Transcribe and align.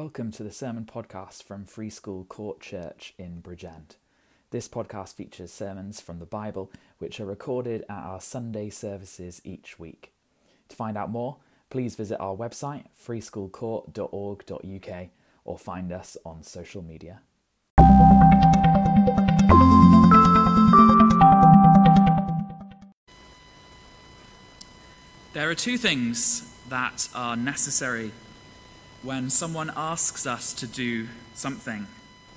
Welcome 0.00 0.30
to 0.30 0.44
the 0.44 0.52
sermon 0.52 0.84
podcast 0.84 1.42
from 1.42 1.64
Free 1.64 1.90
School 1.90 2.24
Court 2.26 2.60
Church 2.60 3.14
in 3.18 3.42
Bridgend. 3.42 3.96
This 4.50 4.68
podcast 4.68 5.16
features 5.16 5.52
sermons 5.52 6.00
from 6.00 6.20
the 6.20 6.24
Bible 6.24 6.70
which 6.98 7.18
are 7.18 7.26
recorded 7.26 7.82
at 7.88 8.04
our 8.04 8.20
Sunday 8.20 8.70
services 8.70 9.40
each 9.42 9.80
week. 9.80 10.12
To 10.68 10.76
find 10.76 10.96
out 10.96 11.10
more, 11.10 11.38
please 11.68 11.96
visit 11.96 12.20
our 12.20 12.36
website 12.36 12.84
freeschoolcourt.org.uk 13.04 15.08
or 15.44 15.58
find 15.58 15.90
us 15.90 16.16
on 16.24 16.44
social 16.44 16.80
media. 16.80 17.18
There 25.32 25.50
are 25.50 25.56
two 25.56 25.76
things 25.76 26.48
that 26.68 27.08
are 27.16 27.36
necessary 27.36 28.12
when 29.02 29.30
someone 29.30 29.72
asks 29.76 30.26
us 30.26 30.52
to 30.54 30.66
do 30.66 31.08
something 31.34 31.86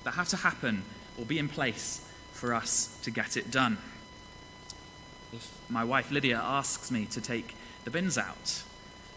that 0.03 0.11
have 0.11 0.29
to 0.29 0.37
happen 0.37 0.83
or 1.17 1.25
be 1.25 1.39
in 1.39 1.49
place 1.49 2.05
for 2.31 2.53
us 2.53 2.97
to 3.03 3.11
get 3.11 3.37
it 3.37 3.51
done. 3.51 3.77
If 5.33 5.49
my 5.69 5.83
wife 5.83 6.11
Lydia 6.11 6.39
asks 6.41 6.91
me 6.91 7.05
to 7.05 7.21
take 7.21 7.55
the 7.83 7.91
bins 7.91 8.17
out, 8.17 8.63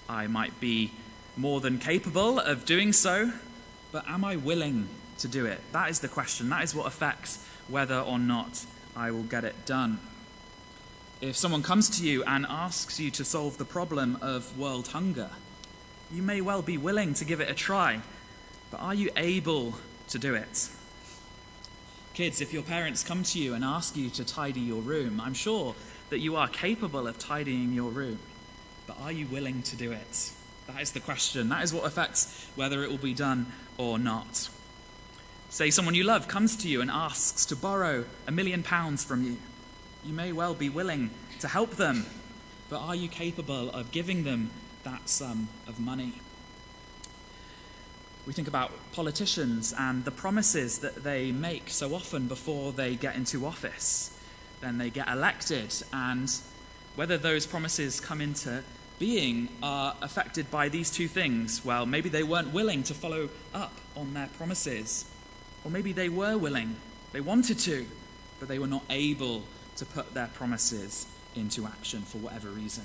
I 0.08 0.26
might 0.26 0.58
be 0.60 0.92
more 1.36 1.60
than 1.60 1.78
capable 1.78 2.38
of 2.38 2.64
doing 2.64 2.92
so, 2.92 3.32
but 3.92 4.08
am 4.08 4.24
I 4.24 4.36
willing 4.36 4.88
to 5.18 5.28
do 5.28 5.46
it? 5.46 5.60
That 5.72 5.90
is 5.90 6.00
the 6.00 6.08
question. 6.08 6.48
That 6.48 6.64
is 6.64 6.74
what 6.74 6.86
affects 6.86 7.44
whether 7.68 7.98
or 7.98 8.18
not 8.18 8.64
I 8.96 9.10
will 9.10 9.22
get 9.22 9.44
it 9.44 9.66
done. 9.66 9.98
If 11.20 11.36
someone 11.36 11.62
comes 11.62 11.88
to 11.98 12.06
you 12.06 12.22
and 12.24 12.46
asks 12.48 13.00
you 13.00 13.10
to 13.12 13.24
solve 13.24 13.58
the 13.58 13.64
problem 13.64 14.18
of 14.20 14.58
world 14.58 14.88
hunger, 14.88 15.30
you 16.12 16.22
may 16.22 16.40
well 16.40 16.62
be 16.62 16.78
willing 16.78 17.14
to 17.14 17.24
give 17.24 17.40
it 17.40 17.50
a 17.50 17.54
try, 17.54 18.00
but 18.70 18.80
are 18.80 18.94
you 18.94 19.10
able 19.16 19.74
to 20.08 20.18
do 20.18 20.34
it? 20.34 20.68
Kids, 22.14 22.40
if 22.40 22.52
your 22.52 22.62
parents 22.62 23.02
come 23.02 23.22
to 23.24 23.38
you 23.38 23.54
and 23.54 23.64
ask 23.64 23.96
you 23.96 24.08
to 24.10 24.24
tidy 24.24 24.60
your 24.60 24.80
room, 24.80 25.20
I'm 25.20 25.34
sure 25.34 25.74
that 26.10 26.20
you 26.20 26.36
are 26.36 26.46
capable 26.46 27.08
of 27.08 27.18
tidying 27.18 27.72
your 27.72 27.90
room, 27.90 28.18
but 28.86 28.96
are 29.00 29.10
you 29.10 29.26
willing 29.26 29.62
to 29.62 29.76
do 29.76 29.90
it? 29.90 30.32
That 30.68 30.80
is 30.80 30.92
the 30.92 31.00
question. 31.00 31.48
That 31.48 31.64
is 31.64 31.74
what 31.74 31.84
affects 31.84 32.48
whether 32.54 32.82
it 32.84 32.90
will 32.90 32.98
be 32.98 33.14
done 33.14 33.46
or 33.78 33.98
not. 33.98 34.48
Say 35.50 35.70
someone 35.70 35.94
you 35.94 36.04
love 36.04 36.28
comes 36.28 36.56
to 36.58 36.68
you 36.68 36.80
and 36.80 36.90
asks 36.90 37.46
to 37.46 37.56
borrow 37.56 38.04
a 38.26 38.32
million 38.32 38.62
pounds 38.62 39.04
from 39.04 39.24
you. 39.24 39.36
You 40.04 40.12
may 40.12 40.32
well 40.32 40.54
be 40.54 40.68
willing 40.68 41.10
to 41.40 41.48
help 41.48 41.72
them, 41.72 42.06
but 42.68 42.80
are 42.80 42.94
you 42.94 43.08
capable 43.08 43.70
of 43.70 43.90
giving 43.90 44.24
them 44.24 44.50
that 44.84 45.08
sum 45.08 45.48
of 45.66 45.80
money. 45.80 46.14
We 48.26 48.32
think 48.32 48.48
about 48.48 48.72
politicians 48.92 49.74
and 49.76 50.04
the 50.04 50.10
promises 50.10 50.78
that 50.78 51.04
they 51.04 51.30
make 51.30 51.68
so 51.68 51.94
often 51.94 52.26
before 52.26 52.72
they 52.72 52.94
get 52.94 53.16
into 53.16 53.44
office. 53.44 54.18
Then 54.60 54.78
they 54.78 54.88
get 54.88 55.08
elected, 55.08 55.74
and 55.92 56.32
whether 56.96 57.18
those 57.18 57.46
promises 57.46 58.00
come 58.00 58.22
into 58.22 58.62
being 58.98 59.48
are 59.62 59.94
affected 60.00 60.50
by 60.50 60.68
these 60.68 60.90
two 60.90 61.08
things. 61.08 61.64
Well, 61.64 61.84
maybe 61.84 62.08
they 62.08 62.22
weren't 62.22 62.54
willing 62.54 62.82
to 62.84 62.94
follow 62.94 63.28
up 63.52 63.74
on 63.96 64.14
their 64.14 64.28
promises, 64.38 65.04
or 65.64 65.70
maybe 65.70 65.92
they 65.92 66.08
were 66.08 66.38
willing, 66.38 66.76
they 67.12 67.20
wanted 67.20 67.58
to, 67.60 67.86
but 68.38 68.48
they 68.48 68.58
were 68.58 68.66
not 68.66 68.84
able 68.88 69.44
to 69.76 69.84
put 69.84 70.14
their 70.14 70.28
promises 70.28 71.06
into 71.34 71.66
action 71.66 72.02
for 72.02 72.18
whatever 72.18 72.48
reason. 72.48 72.84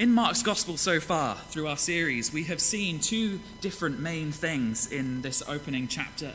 In 0.00 0.14
Mark's 0.14 0.42
Gospel 0.42 0.78
so 0.78 0.98
far, 0.98 1.36
through 1.50 1.66
our 1.66 1.76
series, 1.76 2.32
we 2.32 2.44
have 2.44 2.62
seen 2.62 3.00
two 3.00 3.38
different 3.60 4.00
main 4.00 4.32
things 4.32 4.90
in 4.90 5.20
this 5.20 5.42
opening 5.46 5.88
chapter. 5.88 6.32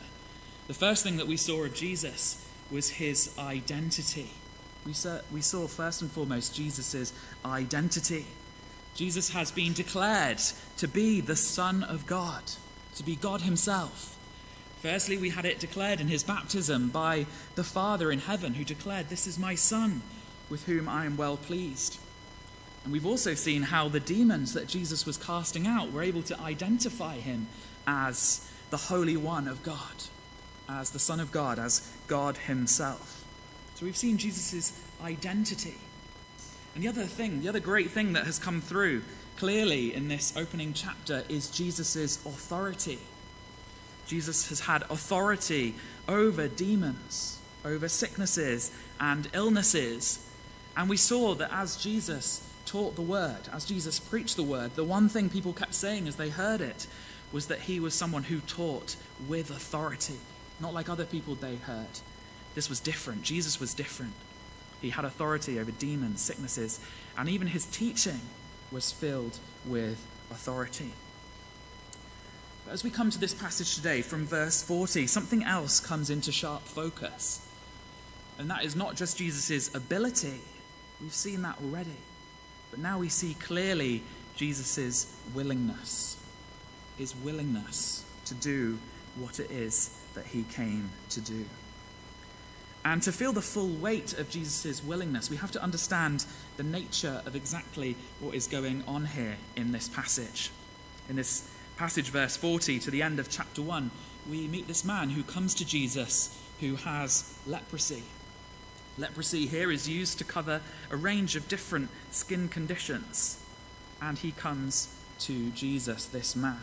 The 0.68 0.72
first 0.72 1.02
thing 1.02 1.16
that 1.16 1.26
we 1.26 1.36
saw 1.36 1.64
of 1.64 1.74
Jesus 1.74 2.46
was 2.70 2.90
his 2.90 3.36
identity. 3.36 4.30
We 4.86 4.92
saw, 4.92 5.18
we 5.32 5.40
saw 5.40 5.66
first 5.66 6.00
and 6.00 6.08
foremost 6.12 6.54
Jesus' 6.54 7.12
identity. 7.44 8.26
Jesus 8.94 9.30
has 9.30 9.50
been 9.50 9.72
declared 9.72 10.38
to 10.76 10.86
be 10.86 11.20
the 11.20 11.34
Son 11.34 11.82
of 11.82 12.06
God, 12.06 12.44
to 12.94 13.02
be 13.02 13.16
God 13.16 13.40
Himself. 13.40 14.16
Firstly, 14.80 15.18
we 15.18 15.30
had 15.30 15.44
it 15.44 15.58
declared 15.58 16.00
in 16.00 16.06
His 16.06 16.22
baptism 16.22 16.90
by 16.90 17.26
the 17.56 17.64
Father 17.64 18.12
in 18.12 18.20
heaven, 18.20 18.54
who 18.54 18.62
declared, 18.62 19.08
This 19.08 19.26
is 19.26 19.40
my 19.40 19.56
Son, 19.56 20.02
with 20.48 20.66
whom 20.66 20.88
I 20.88 21.04
am 21.04 21.16
well 21.16 21.36
pleased. 21.36 21.98
And 22.86 22.92
we've 22.92 23.04
also 23.04 23.34
seen 23.34 23.62
how 23.62 23.88
the 23.88 23.98
demons 23.98 24.52
that 24.52 24.68
Jesus 24.68 25.04
was 25.04 25.16
casting 25.16 25.66
out 25.66 25.90
were 25.90 26.04
able 26.04 26.22
to 26.22 26.40
identify 26.40 27.16
him 27.16 27.48
as 27.84 28.48
the 28.70 28.76
Holy 28.76 29.16
One 29.16 29.48
of 29.48 29.64
God, 29.64 30.04
as 30.68 30.90
the 30.90 31.00
Son 31.00 31.18
of 31.18 31.32
God, 31.32 31.58
as 31.58 31.92
God 32.06 32.36
Himself. 32.36 33.24
So 33.74 33.86
we've 33.86 33.96
seen 33.96 34.18
Jesus' 34.18 34.80
identity. 35.02 35.74
And 36.76 36.84
the 36.84 36.86
other 36.86 37.06
thing, 37.06 37.40
the 37.40 37.48
other 37.48 37.58
great 37.58 37.90
thing 37.90 38.12
that 38.12 38.24
has 38.24 38.38
come 38.38 38.60
through 38.60 39.02
clearly 39.36 39.92
in 39.92 40.06
this 40.06 40.36
opening 40.36 40.72
chapter 40.72 41.24
is 41.28 41.50
Jesus' 41.50 42.24
authority. 42.24 43.00
Jesus 44.06 44.48
has 44.48 44.60
had 44.60 44.82
authority 44.82 45.74
over 46.06 46.46
demons, 46.46 47.40
over 47.64 47.88
sicknesses 47.88 48.70
and 49.00 49.28
illnesses. 49.32 50.24
And 50.76 50.88
we 50.88 50.96
saw 50.96 51.34
that 51.34 51.52
as 51.52 51.74
Jesus 51.74 52.45
taught 52.66 52.96
the 52.96 53.02
word, 53.02 53.48
as 53.52 53.64
Jesus 53.64 53.98
preached 53.98 54.36
the 54.36 54.42
word, 54.42 54.74
the 54.74 54.84
one 54.84 55.08
thing 55.08 55.30
people 55.30 55.52
kept 55.52 55.74
saying 55.74 56.06
as 56.08 56.16
they 56.16 56.28
heard 56.28 56.60
it 56.60 56.86
was 57.32 57.46
that 57.46 57.60
he 57.60 57.80
was 57.80 57.94
someone 57.94 58.24
who 58.24 58.40
taught 58.40 58.96
with 59.28 59.50
authority, 59.50 60.18
not 60.60 60.74
like 60.74 60.88
other 60.88 61.04
people 61.04 61.34
they 61.34 61.56
heard. 61.56 62.00
This 62.54 62.68
was 62.68 62.80
different. 62.80 63.22
Jesus 63.22 63.60
was 63.60 63.74
different. 63.74 64.14
He 64.80 64.90
had 64.90 65.04
authority 65.04 65.58
over 65.58 65.70
demons, 65.70 66.20
sicknesses, 66.20 66.80
and 67.16 67.28
even 67.28 67.48
his 67.48 67.64
teaching 67.66 68.20
was 68.70 68.92
filled 68.92 69.38
with 69.64 70.06
authority. 70.30 70.92
But 72.64 72.72
as 72.72 72.84
we 72.84 72.90
come 72.90 73.10
to 73.10 73.18
this 73.18 73.34
passage 73.34 73.74
today 73.74 74.02
from 74.02 74.26
verse 74.26 74.62
40, 74.62 75.06
something 75.06 75.44
else 75.44 75.80
comes 75.80 76.10
into 76.10 76.32
sharp 76.32 76.62
focus. 76.62 77.46
And 78.38 78.50
that 78.50 78.64
is 78.64 78.76
not 78.76 78.96
just 78.96 79.18
Jesus' 79.18 79.74
ability. 79.74 80.40
We've 81.00 81.14
seen 81.14 81.42
that 81.42 81.58
already. 81.62 81.96
But 82.76 82.82
now 82.82 82.98
we 82.98 83.08
see 83.08 83.32
clearly 83.32 84.02
Jesus' 84.36 85.06
willingness, 85.34 86.18
his 86.98 87.16
willingness 87.16 88.04
to 88.26 88.34
do 88.34 88.78
what 89.18 89.40
it 89.40 89.50
is 89.50 89.98
that 90.12 90.26
he 90.26 90.42
came 90.42 90.90
to 91.08 91.22
do. 91.22 91.46
And 92.84 93.02
to 93.02 93.12
feel 93.12 93.32
the 93.32 93.40
full 93.40 93.70
weight 93.70 94.12
of 94.18 94.28
Jesus' 94.28 94.84
willingness, 94.84 95.30
we 95.30 95.38
have 95.38 95.50
to 95.52 95.62
understand 95.62 96.26
the 96.58 96.62
nature 96.62 97.22
of 97.24 97.34
exactly 97.34 97.96
what 98.20 98.34
is 98.34 98.46
going 98.46 98.84
on 98.86 99.06
here 99.06 99.38
in 99.56 99.72
this 99.72 99.88
passage. 99.88 100.50
In 101.08 101.16
this 101.16 101.48
passage, 101.78 102.10
verse 102.10 102.36
40 102.36 102.78
to 102.80 102.90
the 102.90 103.00
end 103.00 103.18
of 103.18 103.30
chapter 103.30 103.62
1, 103.62 103.90
we 104.28 104.48
meet 104.48 104.68
this 104.68 104.84
man 104.84 105.08
who 105.08 105.22
comes 105.22 105.54
to 105.54 105.64
Jesus 105.64 106.38
who 106.60 106.76
has 106.76 107.38
leprosy. 107.46 108.02
Leprosy 108.98 109.46
here 109.46 109.70
is 109.70 109.88
used 109.88 110.18
to 110.18 110.24
cover 110.24 110.60
a 110.90 110.96
range 110.96 111.36
of 111.36 111.48
different 111.48 111.90
skin 112.10 112.48
conditions. 112.48 113.42
And 114.00 114.18
he 114.18 114.32
comes 114.32 114.94
to 115.20 115.50
Jesus, 115.50 116.06
this 116.06 116.36
man. 116.36 116.60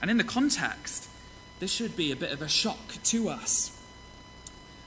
And 0.00 0.10
in 0.10 0.16
the 0.16 0.24
context, 0.24 1.08
this 1.60 1.70
should 1.70 1.96
be 1.96 2.10
a 2.10 2.16
bit 2.16 2.32
of 2.32 2.42
a 2.42 2.48
shock 2.48 3.02
to 3.04 3.28
us. 3.28 3.78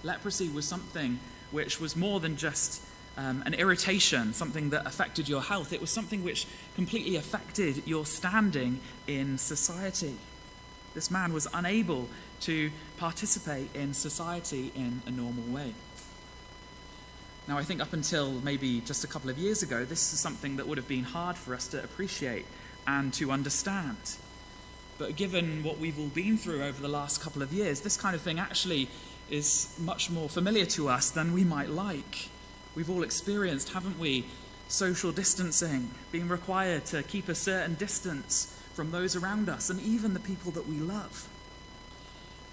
Leprosy 0.03 0.49
was 0.49 0.65
something 0.65 1.19
which 1.51 1.79
was 1.79 1.95
more 1.95 2.19
than 2.19 2.35
just 2.35 2.81
um, 3.17 3.43
an 3.45 3.53
irritation, 3.53 4.33
something 4.33 4.71
that 4.71 4.85
affected 4.85 5.29
your 5.29 5.41
health. 5.41 5.71
It 5.71 5.79
was 5.79 5.89
something 5.89 6.23
which 6.23 6.47
completely 6.75 7.15
affected 7.15 7.87
your 7.87 8.05
standing 8.05 8.79
in 9.07 9.37
society. 9.37 10.15
This 10.93 11.09
man 11.09 11.33
was 11.33 11.47
unable 11.53 12.09
to 12.41 12.71
participate 12.97 13.73
in 13.73 13.93
society 13.93 14.71
in 14.75 15.01
a 15.05 15.11
normal 15.11 15.43
way. 15.45 15.73
Now, 17.47 17.59
I 17.59 17.63
think 17.63 17.79
up 17.79 17.93
until 17.93 18.31
maybe 18.31 18.81
just 18.81 19.03
a 19.03 19.07
couple 19.07 19.29
of 19.29 19.37
years 19.37 19.61
ago, 19.61 19.85
this 19.85 20.13
is 20.13 20.19
something 20.19 20.55
that 20.57 20.67
would 20.67 20.79
have 20.79 20.87
been 20.87 21.03
hard 21.03 21.37
for 21.37 21.53
us 21.53 21.67
to 21.69 21.83
appreciate 21.83 22.45
and 22.87 23.13
to 23.13 23.31
understand. 23.31 23.97
But 24.97 25.15
given 25.15 25.63
what 25.63 25.77
we've 25.77 25.99
all 25.99 26.07
been 26.07 26.37
through 26.37 26.63
over 26.63 26.81
the 26.81 26.87
last 26.87 27.21
couple 27.21 27.43
of 27.43 27.53
years, 27.53 27.81
this 27.81 27.97
kind 27.97 28.15
of 28.15 28.21
thing 28.21 28.39
actually 28.39 28.89
is 29.29 29.75
much 29.79 30.09
more 30.09 30.27
familiar 30.27 30.65
to 30.65 30.89
us 30.89 31.11
than 31.11 31.33
we 31.33 31.43
might 31.43 31.69
like. 31.69 32.29
We've 32.73 32.89
all 32.89 33.03
experienced, 33.03 33.73
haven't 33.73 33.99
we, 33.99 34.25
social 34.67 35.11
distancing, 35.11 35.91
being 36.11 36.27
required 36.27 36.85
to 36.85 37.03
keep 37.03 37.29
a 37.29 37.35
certain 37.35 37.75
distance 37.75 38.59
from 38.73 38.91
those 38.91 39.15
around 39.15 39.49
us 39.49 39.69
and 39.69 39.79
even 39.81 40.13
the 40.13 40.19
people 40.19 40.51
that 40.53 40.67
we 40.67 40.75
love. 40.75 41.29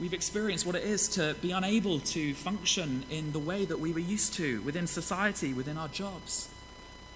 We've 0.02 0.12
experienced 0.12 0.66
what 0.66 0.74
it 0.74 0.82
is 0.82 1.06
to 1.10 1.36
be 1.40 1.52
unable 1.52 2.00
to 2.00 2.34
function 2.34 3.04
in 3.08 3.30
the 3.30 3.38
way 3.38 3.64
that 3.64 3.78
we 3.78 3.92
were 3.92 4.00
used 4.00 4.34
to 4.34 4.60
within 4.62 4.88
society, 4.88 5.52
within 5.52 5.78
our 5.78 5.86
jobs. 5.86 6.48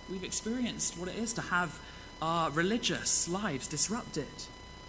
We've 0.08 0.22
experienced 0.22 0.96
what 0.96 1.08
it 1.08 1.16
is 1.16 1.32
to 1.32 1.40
have 1.40 1.80
our 2.22 2.48
religious 2.52 3.28
lives 3.28 3.66
disrupted. 3.66 4.28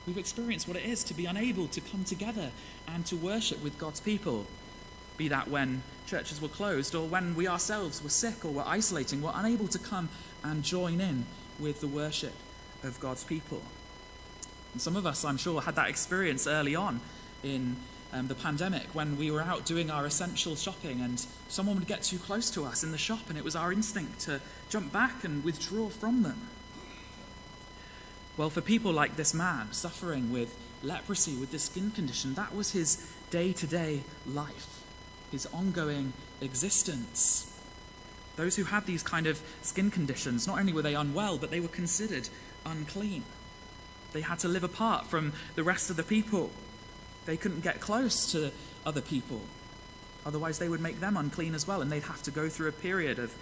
We've 0.05 0.19
experienced 0.19 0.67
what 0.67 0.77
it 0.77 0.85
is 0.85 1.03
to 1.05 1.15
be 1.15 1.25
unable 1.25 1.67
to 1.69 1.81
come 1.81 2.03
together 2.03 2.51
and 2.88 3.03
to 3.07 3.15
worship 3.15 3.63
with 3.63 3.79
God's 3.79 3.99
people. 3.99 4.45
Be 5.17 5.27
that 5.29 5.47
when 5.47 5.81
churches 6.05 6.39
were 6.39 6.49
closed 6.49 6.94
or 6.94 7.07
when 7.07 7.33
we 7.33 7.47
ourselves 7.47 8.03
were 8.03 8.09
sick 8.09 8.45
or 8.45 8.51
were 8.51 8.67
isolating, 8.67 9.23
we're 9.23 9.31
unable 9.33 9.67
to 9.69 9.79
come 9.79 10.09
and 10.44 10.61
join 10.61 11.01
in 11.01 11.25
with 11.59 11.81
the 11.81 11.88
worship 11.88 12.35
of 12.83 12.99
God's 12.99 13.23
people. 13.23 13.63
And 14.73 14.81
some 14.83 14.95
of 14.95 15.07
us, 15.07 15.25
I'm 15.25 15.38
sure, 15.38 15.61
had 15.61 15.73
that 15.77 15.89
experience 15.89 16.45
early 16.45 16.75
on 16.75 17.01
in 17.43 17.75
um, 18.13 18.27
the 18.27 18.35
pandemic 18.35 18.83
when 18.93 19.17
we 19.17 19.31
were 19.31 19.41
out 19.41 19.65
doing 19.65 19.91
our 19.91 20.05
essential 20.05 20.55
shopping 20.55 21.01
and 21.01 21.25
someone 21.49 21.77
would 21.77 21.87
get 21.87 22.03
too 22.03 22.17
close 22.17 22.49
to 22.51 22.65
us 22.65 22.83
in 22.83 22.91
the 22.91 22.97
shop 22.97 23.29
and 23.29 23.37
it 23.37 23.43
was 23.43 23.55
our 23.55 23.71
instinct 23.71 24.21
to 24.21 24.39
jump 24.69 24.91
back 24.91 25.23
and 25.23 25.43
withdraw 25.43 25.89
from 25.89 26.23
them. 26.23 26.47
Well, 28.37 28.49
for 28.49 28.61
people 28.61 28.91
like 28.91 29.15
this 29.15 29.33
man 29.33 29.71
suffering 29.73 30.31
with 30.31 30.55
leprosy, 30.83 31.35
with 31.35 31.51
this 31.51 31.63
skin 31.63 31.91
condition, 31.91 32.35
that 32.35 32.55
was 32.55 32.71
his 32.71 33.11
day 33.29 33.51
to 33.53 33.67
day 33.67 34.03
life, 34.25 34.83
his 35.31 35.47
ongoing 35.47 36.13
existence. 36.39 37.53
Those 38.35 38.55
who 38.55 38.65
had 38.65 38.85
these 38.85 39.01
kind 39.01 39.25
of 39.25 39.41
skin 39.63 39.89
conditions, 39.89 40.45
not 40.45 40.59
only 40.59 40.71
were 40.71 40.83
they 40.83 40.93
unwell, 40.93 41.39
but 41.39 41.49
they 41.49 41.59
were 41.59 41.67
considered 41.67 42.29
unclean. 42.65 43.23
They 44.13 44.21
had 44.21 44.39
to 44.39 44.47
live 44.47 44.63
apart 44.63 45.07
from 45.07 45.33
the 45.55 45.63
rest 45.63 45.89
of 45.89 45.97
the 45.97 46.03
people. 46.03 46.51
They 47.27 47.38
couldn't 47.38 47.59
get 47.59 47.81
close 47.81 48.31
to 48.31 48.51
other 48.85 49.01
people. 49.01 49.41
Otherwise, 50.25 50.59
they 50.59 50.69
would 50.69 50.81
make 50.81 51.00
them 51.01 51.18
unclean 51.18 51.53
as 51.53 51.68
well, 51.68 51.81
and 51.81 51.91
they'd 51.91 52.03
have 52.03 52.24
to 52.24 52.31
go 52.31 52.50
through 52.50 52.69
a 52.69 52.71
period 52.71 53.19
of, 53.19 53.35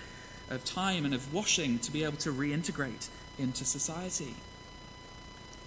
of 0.49 0.65
time 0.65 1.05
and 1.05 1.13
of 1.13 1.33
washing 1.33 1.79
to 1.79 1.91
be 1.91 2.03
able 2.03 2.17
to 2.17 2.33
reintegrate 2.33 3.07
into 3.37 3.63
society. 3.63 4.35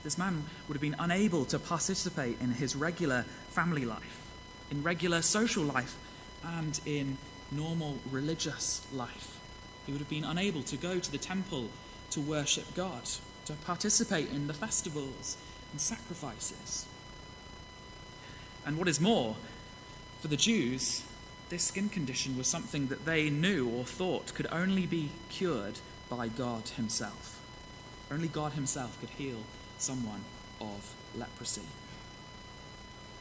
This 0.03 0.19
man 0.19 0.44
would 0.67 0.75
have 0.75 0.82
been 0.82 0.97
unable 0.99 1.44
to 1.47 1.61
participate 1.61 2.41
in 2.41 2.50
his 2.50 2.75
regular 2.75 3.23
family 3.50 3.85
life, 3.85 4.26
in 4.71 4.82
regular 4.82 5.23
social 5.23 5.62
life, 5.62 5.97
and 6.44 6.81
in 6.85 7.19
normal 7.53 7.99
religious 8.11 8.85
life. 8.93 9.38
He 9.87 9.93
would 9.93 10.00
have 10.00 10.11
been 10.11 10.25
unable 10.25 10.62
to 10.64 10.76
go 10.76 10.99
to 10.99 11.12
the 11.12 11.19
temple 11.19 11.69
to 12.11 12.21
worship 12.21 12.75
God, 12.75 13.03
to 13.44 13.53
participate 13.64 14.31
in 14.31 14.49
the 14.49 14.55
festivals 14.55 15.37
and 15.71 15.81
sacrifices. 15.81 16.88
And 18.66 18.78
what 18.78 18.88
is 18.88 19.00
more, 19.00 19.37
for 20.20 20.28
the 20.28 20.37
Jews, 20.37 21.02
this 21.49 21.64
skin 21.64 21.88
condition 21.88 22.37
was 22.37 22.46
something 22.46 22.88
that 22.88 23.05
they 23.05 23.31
knew 23.31 23.69
or 23.69 23.84
thought 23.84 24.34
could 24.34 24.49
only 24.50 24.87
be 24.87 25.10
cured 25.31 25.78
by 26.08 26.28
God 26.28 26.69
Himself. 26.70 27.40
Only 28.10 28.28
God 28.28 28.52
Himself 28.52 28.99
could 29.00 29.10
heal 29.10 29.38
someone 29.78 30.25
of 30.60 30.94
leprosy. 31.16 31.62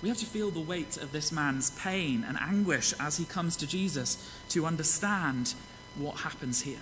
We 0.01 0.10
have 0.10 0.18
to 0.19 0.25
feel 0.25 0.51
the 0.51 0.60
weight 0.60 0.98
of 0.98 1.12
this 1.12 1.31
man's 1.31 1.72
pain 1.72 2.24
and 2.28 2.38
anguish 2.40 2.94
as 3.00 3.18
he 3.18 3.25
comes 3.25 3.56
to 3.57 3.68
Jesus 3.68 4.31
to 4.50 4.66
understand 4.66 5.56
what 5.95 6.18
happens 6.18 6.62
here. 6.62 6.78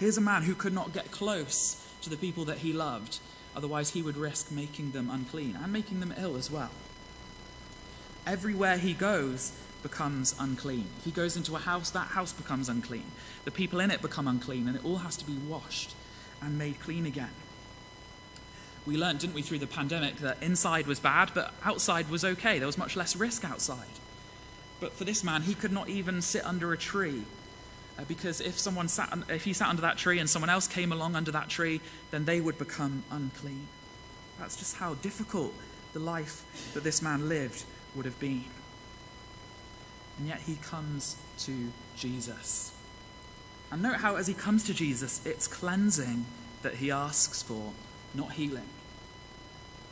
Here's 0.00 0.18
a 0.18 0.22
man 0.22 0.42
who 0.42 0.54
could 0.56 0.72
not 0.72 0.92
get 0.92 1.12
close 1.12 1.86
to 2.00 2.10
the 2.10 2.16
people 2.16 2.44
that 2.46 2.58
he 2.58 2.72
loved, 2.72 3.20
otherwise, 3.54 3.90
he 3.90 4.02
would 4.02 4.16
risk 4.16 4.50
making 4.50 4.90
them 4.90 5.08
unclean 5.10 5.56
and 5.62 5.72
making 5.72 6.00
them 6.00 6.12
ill 6.18 6.36
as 6.36 6.50
well. 6.50 6.72
Everywhere 8.26 8.78
he 8.78 8.94
goes 8.94 9.52
becomes 9.82 10.34
unclean. 10.38 10.86
If 10.98 11.04
he 11.04 11.10
goes 11.10 11.36
into 11.36 11.56
a 11.56 11.58
house, 11.58 11.90
that 11.90 12.08
house 12.08 12.32
becomes 12.32 12.68
unclean. 12.68 13.10
The 13.44 13.50
people 13.50 13.80
in 13.80 13.90
it 13.90 14.00
become 14.00 14.28
unclean, 14.28 14.68
and 14.68 14.76
it 14.76 14.84
all 14.84 14.98
has 14.98 15.16
to 15.16 15.26
be 15.26 15.34
washed 15.34 15.94
and 16.40 16.56
made 16.56 16.80
clean 16.80 17.06
again 17.06 17.30
we 18.86 18.96
learned, 18.96 19.20
didn't 19.20 19.34
we, 19.34 19.42
through 19.42 19.60
the 19.60 19.66
pandemic, 19.66 20.16
that 20.16 20.42
inside 20.42 20.86
was 20.86 20.98
bad, 20.98 21.30
but 21.34 21.52
outside 21.64 22.10
was 22.10 22.24
okay. 22.24 22.58
There 22.58 22.66
was 22.66 22.78
much 22.78 22.96
less 22.96 23.14
risk 23.14 23.44
outside. 23.44 23.86
But 24.80 24.92
for 24.92 25.04
this 25.04 25.22
man, 25.22 25.42
he 25.42 25.54
could 25.54 25.72
not 25.72 25.88
even 25.88 26.20
sit 26.22 26.44
under 26.44 26.72
a 26.72 26.78
tree. 26.78 27.22
Uh, 27.98 28.04
because 28.08 28.40
if 28.40 28.58
someone 28.58 28.88
sat, 28.88 29.16
if 29.28 29.44
he 29.44 29.52
sat 29.52 29.68
under 29.68 29.82
that 29.82 29.98
tree 29.98 30.18
and 30.18 30.28
someone 30.28 30.50
else 30.50 30.66
came 30.66 30.90
along 30.92 31.14
under 31.14 31.30
that 31.30 31.48
tree, 31.48 31.80
then 32.10 32.24
they 32.24 32.40
would 32.40 32.58
become 32.58 33.04
unclean. 33.10 33.68
That's 34.40 34.56
just 34.56 34.76
how 34.76 34.94
difficult 34.94 35.54
the 35.92 36.00
life 36.00 36.42
that 36.74 36.82
this 36.82 37.02
man 37.02 37.28
lived 37.28 37.64
would 37.94 38.04
have 38.04 38.18
been. 38.18 38.44
And 40.18 40.28
yet 40.28 40.40
he 40.40 40.56
comes 40.56 41.16
to 41.38 41.72
Jesus. 41.96 42.72
And 43.70 43.82
note 43.82 43.96
how, 43.96 44.16
as 44.16 44.26
he 44.26 44.34
comes 44.34 44.64
to 44.64 44.74
Jesus, 44.74 45.24
it's 45.24 45.46
cleansing 45.46 46.26
that 46.62 46.74
he 46.74 46.90
asks 46.90 47.42
for 47.42 47.72
not 48.14 48.32
healing. 48.32 48.68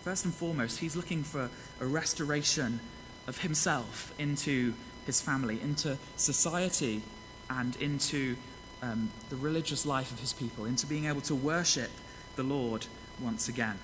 First 0.02 0.24
and 0.24 0.34
foremost, 0.34 0.78
he's 0.78 0.96
looking 0.96 1.22
for 1.22 1.50
a 1.80 1.86
restoration 1.86 2.80
of 3.26 3.38
himself 3.38 4.14
into 4.18 4.74
his 5.06 5.20
family, 5.20 5.60
into 5.60 5.98
society, 6.16 7.02
and 7.48 7.76
into 7.76 8.36
um, 8.82 9.10
the 9.28 9.36
religious 9.36 9.84
life 9.84 10.12
of 10.12 10.20
his 10.20 10.32
people, 10.32 10.64
into 10.64 10.86
being 10.86 11.06
able 11.06 11.20
to 11.22 11.34
worship 11.34 11.90
the 12.36 12.42
Lord 12.42 12.86
once 13.20 13.48
again. 13.48 13.78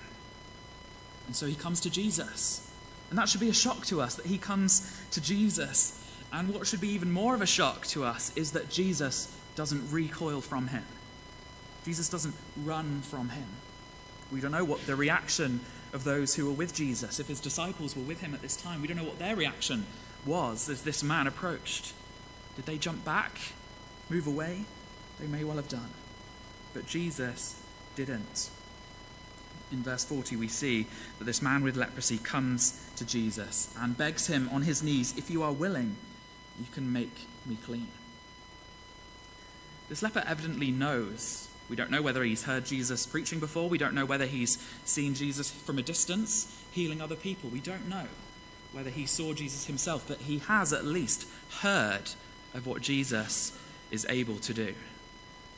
And 1.27 1.35
so 1.35 1.45
he 1.45 1.55
comes 1.55 1.79
to 1.81 1.89
Jesus. 1.89 2.66
And 3.09 3.17
that 3.17 3.29
should 3.29 3.41
be 3.41 3.49
a 3.49 3.53
shock 3.53 3.85
to 3.87 4.01
us 4.01 4.15
that 4.15 4.25
he 4.25 4.37
comes 4.37 4.95
to 5.11 5.21
Jesus. 5.21 6.03
And 6.31 6.53
what 6.53 6.67
should 6.67 6.81
be 6.81 6.89
even 6.89 7.11
more 7.11 7.35
of 7.35 7.41
a 7.41 7.45
shock 7.45 7.85
to 7.87 8.03
us 8.03 8.35
is 8.35 8.51
that 8.51 8.69
Jesus 8.69 9.33
doesn't 9.55 9.91
recoil 9.91 10.41
from 10.41 10.67
him. 10.67 10.83
Jesus 11.85 12.09
doesn't 12.09 12.35
run 12.57 13.01
from 13.01 13.29
him. 13.29 13.47
We 14.31 14.41
don't 14.41 14.51
know 14.51 14.65
what 14.65 14.85
the 14.85 14.95
reaction 14.95 15.61
of 15.93 16.03
those 16.03 16.35
who 16.35 16.45
were 16.45 16.51
with 16.51 16.73
Jesus, 16.73 17.19
if 17.19 17.27
his 17.27 17.39
disciples 17.39 17.95
were 17.95 18.03
with 18.03 18.19
him 18.19 18.33
at 18.33 18.41
this 18.41 18.57
time, 18.57 18.81
we 18.81 18.87
don't 18.87 18.97
know 18.97 19.05
what 19.05 19.19
their 19.19 19.35
reaction 19.35 19.85
was 20.25 20.67
as 20.69 20.81
this 20.81 21.01
man 21.01 21.27
approached. 21.27 21.93
Did 22.57 22.65
they 22.65 22.77
jump 22.77 23.05
back, 23.05 23.39
move 24.09 24.27
away? 24.27 24.65
They 25.19 25.27
may 25.27 25.43
well 25.43 25.55
have 25.55 25.69
done. 25.69 25.89
But 26.73 26.85
Jesus 26.85 27.59
didn't. 27.95 28.49
In 29.71 29.83
verse 29.83 30.05
40, 30.05 30.35
we 30.37 30.47
see 30.47 30.87
that 31.19 31.25
this 31.25 31.41
man 31.41 31.61
with 31.61 31.75
leprosy 31.75 32.17
comes 32.17 32.81
to 32.95 33.05
Jesus 33.05 33.73
and 33.77 33.97
begs 33.97 34.27
him 34.27 34.49
on 34.51 34.61
his 34.61 34.81
knees, 34.81 35.13
If 35.17 35.29
you 35.29 35.43
are 35.43 35.51
willing, 35.51 35.97
you 36.59 36.67
can 36.71 36.91
make 36.91 37.25
me 37.45 37.57
clean. 37.65 37.87
This 39.89 40.01
leper 40.01 40.23
evidently 40.25 40.71
knows 40.71 41.47
we 41.69 41.75
don't 41.75 41.91
know 41.91 42.01
whether 42.01 42.23
he's 42.23 42.43
heard 42.43 42.65
Jesus 42.65 43.05
preaching 43.05 43.39
before. 43.39 43.67
We 43.67 43.77
don't 43.77 43.93
know 43.93 44.05
whether 44.05 44.25
he's 44.25 44.57
seen 44.85 45.15
Jesus 45.15 45.51
from 45.51 45.77
a 45.77 45.83
distance 45.83 46.63
healing 46.71 47.01
other 47.01 47.15
people. 47.15 47.49
We 47.49 47.59
don't 47.59 47.89
know 47.89 48.05
whether 48.71 48.89
he 48.89 49.05
saw 49.05 49.33
Jesus 49.33 49.65
himself, 49.65 50.05
but 50.07 50.19
he 50.19 50.39
has 50.39 50.71
at 50.71 50.85
least 50.85 51.27
heard 51.61 52.11
of 52.53 52.65
what 52.65 52.81
Jesus 52.81 53.57
is 53.91 54.05
able 54.09 54.37
to 54.39 54.53
do. 54.53 54.75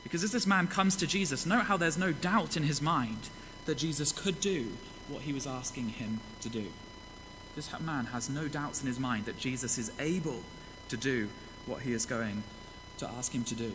Because 0.02 0.24
as 0.24 0.32
this 0.32 0.46
man 0.46 0.66
comes 0.66 0.96
to 0.96 1.06
Jesus, 1.06 1.46
note 1.46 1.64
how 1.64 1.76
there's 1.76 1.98
no 1.98 2.12
doubt 2.12 2.56
in 2.56 2.62
his 2.62 2.80
mind 2.80 3.28
that 3.66 3.78
Jesus 3.78 4.12
could 4.12 4.40
do 4.40 4.72
what 5.08 5.22
he 5.22 5.32
was 5.32 5.46
asking 5.46 5.90
him 5.90 6.20
to 6.40 6.48
do. 6.48 6.66
This 7.56 7.70
man 7.80 8.06
has 8.06 8.30
no 8.30 8.48
doubts 8.48 8.80
in 8.80 8.86
his 8.86 8.98
mind 8.98 9.24
that 9.24 9.38
Jesus 9.38 9.76
is 9.76 9.92
able 9.98 10.42
to 10.88 10.96
do 10.96 11.28
what 11.66 11.82
he 11.82 11.92
is 11.92 12.06
going 12.06 12.42
to 12.98 13.08
ask 13.08 13.32
him 13.32 13.44
to 13.44 13.54
do. 13.54 13.72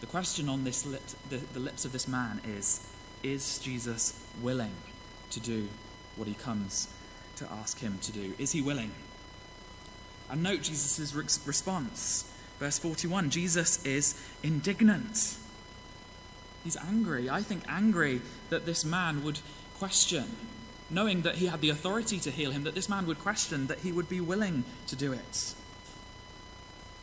The 0.00 0.06
question 0.06 0.48
on 0.48 0.64
this 0.64 0.84
lip, 0.84 1.02
the, 1.30 1.38
the 1.38 1.60
lips 1.60 1.84
of 1.84 1.92
this 1.92 2.06
man 2.06 2.40
is 2.46 2.86
Is 3.22 3.58
Jesus 3.58 4.22
willing 4.42 4.74
to 5.30 5.40
do 5.40 5.68
what 6.16 6.28
he 6.28 6.34
comes 6.34 6.88
to 7.36 7.50
ask 7.50 7.78
him 7.78 7.98
to 8.02 8.12
do? 8.12 8.34
Is 8.38 8.52
he 8.52 8.60
willing? 8.60 8.92
And 10.30 10.42
note 10.42 10.62
Jesus' 10.62 11.14
response. 11.46 12.30
Verse 12.58 12.78
41 12.78 13.30
Jesus 13.30 13.84
is 13.84 14.20
indignant. 14.42 15.38
He's 16.66 16.76
angry. 16.76 17.30
I 17.30 17.42
think 17.42 17.62
angry 17.68 18.20
that 18.50 18.66
this 18.66 18.84
man 18.84 19.22
would 19.22 19.38
question, 19.78 20.24
knowing 20.90 21.22
that 21.22 21.36
he 21.36 21.46
had 21.46 21.60
the 21.60 21.70
authority 21.70 22.18
to 22.18 22.30
heal 22.30 22.50
him, 22.50 22.64
that 22.64 22.74
this 22.74 22.88
man 22.88 23.06
would 23.06 23.20
question 23.20 23.68
that 23.68 23.78
he 23.78 23.92
would 23.92 24.08
be 24.08 24.20
willing 24.20 24.64
to 24.88 24.96
do 24.96 25.12
it. 25.12 25.54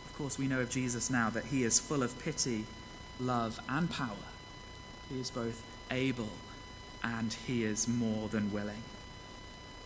Of 0.05 0.13
course, 0.17 0.37
we 0.37 0.47
know 0.47 0.59
of 0.59 0.69
Jesus 0.69 1.09
now 1.09 1.29
that 1.29 1.45
he 1.45 1.63
is 1.63 1.79
full 1.79 2.03
of 2.03 2.19
pity 2.19 2.65
love, 3.19 3.59
and 3.69 3.89
power. 3.89 4.15
He 5.09 5.19
is 5.19 5.29
both 5.29 5.63
able 5.91 6.29
and 7.03 7.33
he 7.33 7.63
is 7.63 7.87
more 7.87 8.29
than 8.29 8.51
willing. 8.51 8.83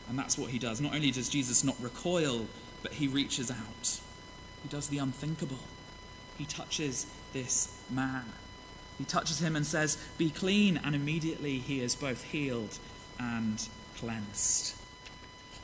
And 0.09 0.17
that's 0.17 0.37
what 0.37 0.51
he 0.51 0.59
does. 0.59 0.79
Not 0.79 0.95
only 0.95 1.11
does 1.11 1.29
Jesus 1.29 1.63
not 1.63 1.75
recoil, 1.81 2.47
but 2.83 2.93
he 2.93 3.07
reaches 3.07 3.51
out. 3.51 3.99
He 4.63 4.69
does 4.69 4.87
the 4.87 4.99
unthinkable. 4.99 5.59
He 6.37 6.45
touches 6.45 7.07
this 7.33 7.75
man. 7.89 8.25
He 8.97 9.05
touches 9.05 9.39
him 9.39 9.55
and 9.55 9.65
says, 9.65 9.97
Be 10.17 10.29
clean. 10.29 10.79
And 10.83 10.95
immediately 10.95 11.59
he 11.59 11.81
is 11.81 11.95
both 11.95 12.23
healed 12.23 12.77
and 13.19 13.67
cleansed. 13.97 14.75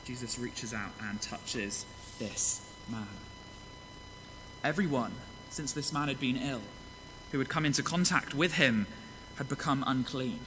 Jesus 0.04 0.38
reaches 0.38 0.74
out 0.74 0.92
and 1.00 1.20
touches 1.20 1.86
this 2.18 2.60
man. 2.90 3.06
Everyone, 4.62 5.12
since 5.50 5.72
this 5.72 5.92
man 5.92 6.08
had 6.08 6.20
been 6.20 6.36
ill, 6.36 6.62
who 7.32 7.38
had 7.38 7.48
come 7.48 7.66
into 7.66 7.82
contact 7.82 8.34
with 8.34 8.54
him 8.54 8.86
had 9.36 9.48
become 9.48 9.82
unclean. 9.86 10.40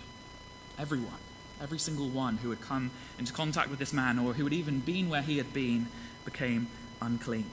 Everyone. 0.77 1.19
Every 1.61 1.79
single 1.79 2.07
one 2.07 2.37
who 2.37 2.51
had 2.51 2.61
come 2.61 2.91
into 3.17 3.33
contact 3.33 3.69
with 3.69 3.79
this 3.79 3.91
man 3.91 4.19
or 4.19 4.33
who 4.33 4.43
had 4.43 4.53
even 4.53 4.79
been 4.79 5.09
where 5.09 5.23
he 5.23 5.37
had 5.37 5.51
been 5.53 5.87
became 6.23 6.67
unclean. 7.01 7.49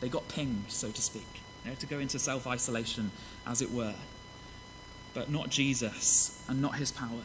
They 0.00 0.08
got 0.08 0.28
pinged, 0.28 0.64
so 0.68 0.90
to 0.90 1.02
speak, 1.02 1.26
you 1.64 1.70
know, 1.70 1.76
to 1.76 1.86
go 1.86 1.98
into 1.98 2.18
self 2.18 2.46
isolation, 2.46 3.12
as 3.46 3.62
it 3.62 3.70
were. 3.70 3.94
But 5.14 5.30
not 5.30 5.50
Jesus 5.50 6.44
and 6.48 6.62
not 6.62 6.76
his 6.76 6.92
power. 6.92 7.24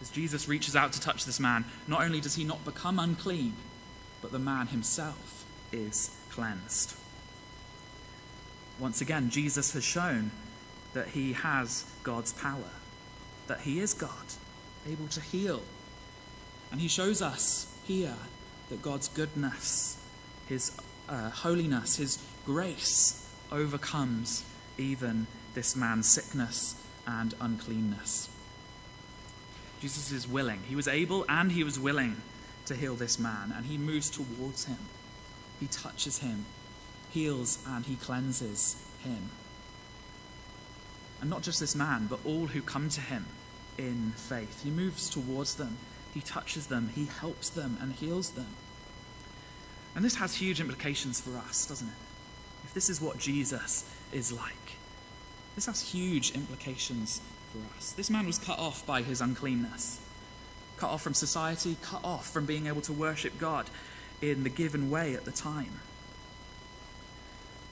As 0.00 0.10
Jesus 0.10 0.48
reaches 0.48 0.76
out 0.76 0.92
to 0.92 1.00
touch 1.00 1.24
this 1.24 1.40
man, 1.40 1.64
not 1.86 2.02
only 2.02 2.20
does 2.20 2.34
he 2.34 2.44
not 2.44 2.64
become 2.64 2.98
unclean, 2.98 3.54
but 4.20 4.32
the 4.32 4.38
man 4.38 4.68
himself 4.68 5.46
is 5.72 6.16
cleansed. 6.30 6.94
Once 8.78 9.00
again, 9.00 9.30
Jesus 9.30 9.72
has 9.72 9.84
shown 9.84 10.30
that 10.92 11.08
he 11.08 11.32
has 11.32 11.84
God's 12.02 12.32
power, 12.32 12.70
that 13.46 13.60
he 13.60 13.80
is 13.80 13.94
God, 13.94 14.10
able 14.86 15.08
to 15.08 15.20
heal. 15.20 15.62
And 16.70 16.80
he 16.80 16.88
shows 16.88 17.22
us 17.22 17.72
here 17.84 18.16
that 18.68 18.82
God's 18.82 19.08
goodness, 19.08 20.02
his 20.46 20.76
uh, 21.08 21.30
holiness, 21.30 21.96
his 21.96 22.18
grace 22.44 23.30
overcomes 23.50 24.44
even 24.76 25.26
this 25.54 25.74
man's 25.74 26.06
sickness 26.06 26.74
and 27.06 27.34
uncleanness. 27.40 28.28
Jesus 29.80 30.10
is 30.10 30.26
willing. 30.26 30.60
He 30.68 30.76
was 30.76 30.88
able 30.88 31.24
and 31.28 31.52
he 31.52 31.62
was 31.62 31.78
willing 31.78 32.16
to 32.66 32.74
heal 32.74 32.96
this 32.96 33.18
man, 33.18 33.52
and 33.56 33.66
he 33.66 33.78
moves 33.78 34.10
towards 34.10 34.64
him. 34.64 34.78
He 35.60 35.66
touches 35.66 36.18
him, 36.18 36.44
heals, 37.10 37.58
and 37.66 37.86
he 37.86 37.96
cleanses 37.96 38.82
him. 39.04 39.30
And 41.20 41.30
not 41.30 41.42
just 41.42 41.60
this 41.60 41.74
man, 41.74 42.08
but 42.08 42.18
all 42.24 42.48
who 42.48 42.60
come 42.60 42.88
to 42.90 43.00
him 43.00 43.26
in 43.78 44.12
faith. 44.16 44.62
He 44.62 44.70
moves 44.70 45.08
towards 45.08 45.54
them, 45.54 45.78
he 46.12 46.20
touches 46.20 46.66
them, 46.66 46.90
he 46.94 47.06
helps 47.06 47.48
them, 47.48 47.78
and 47.80 47.92
heals 47.92 48.30
them. 48.30 48.48
And 49.94 50.04
this 50.04 50.16
has 50.16 50.36
huge 50.36 50.60
implications 50.60 51.20
for 51.20 51.36
us, 51.36 51.66
doesn't 51.66 51.88
it? 51.88 51.94
If 52.64 52.74
this 52.74 52.90
is 52.90 53.00
what 53.00 53.18
Jesus 53.18 53.84
is 54.12 54.32
like, 54.32 54.75
this 55.56 55.66
has 55.66 55.92
huge 55.92 56.30
implications 56.32 57.20
for 57.50 57.58
us. 57.76 57.90
This 57.92 58.10
man 58.10 58.26
was 58.26 58.38
cut 58.38 58.58
off 58.58 58.86
by 58.86 59.02
his 59.02 59.20
uncleanness, 59.20 60.00
cut 60.76 60.90
off 60.90 61.02
from 61.02 61.14
society, 61.14 61.76
cut 61.82 62.04
off 62.04 62.30
from 62.30 62.46
being 62.46 62.68
able 62.68 62.82
to 62.82 62.92
worship 62.92 63.38
God 63.38 63.68
in 64.22 64.44
the 64.44 64.50
given 64.50 64.90
way 64.90 65.14
at 65.14 65.24
the 65.24 65.32
time. 65.32 65.80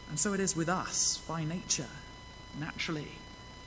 And 0.09 0.19
so 0.19 0.33
it 0.33 0.41
is 0.41 0.57
with 0.57 0.69
us 0.69 1.19
by 1.29 1.45
nature, 1.45 1.89
naturally. 2.59 3.13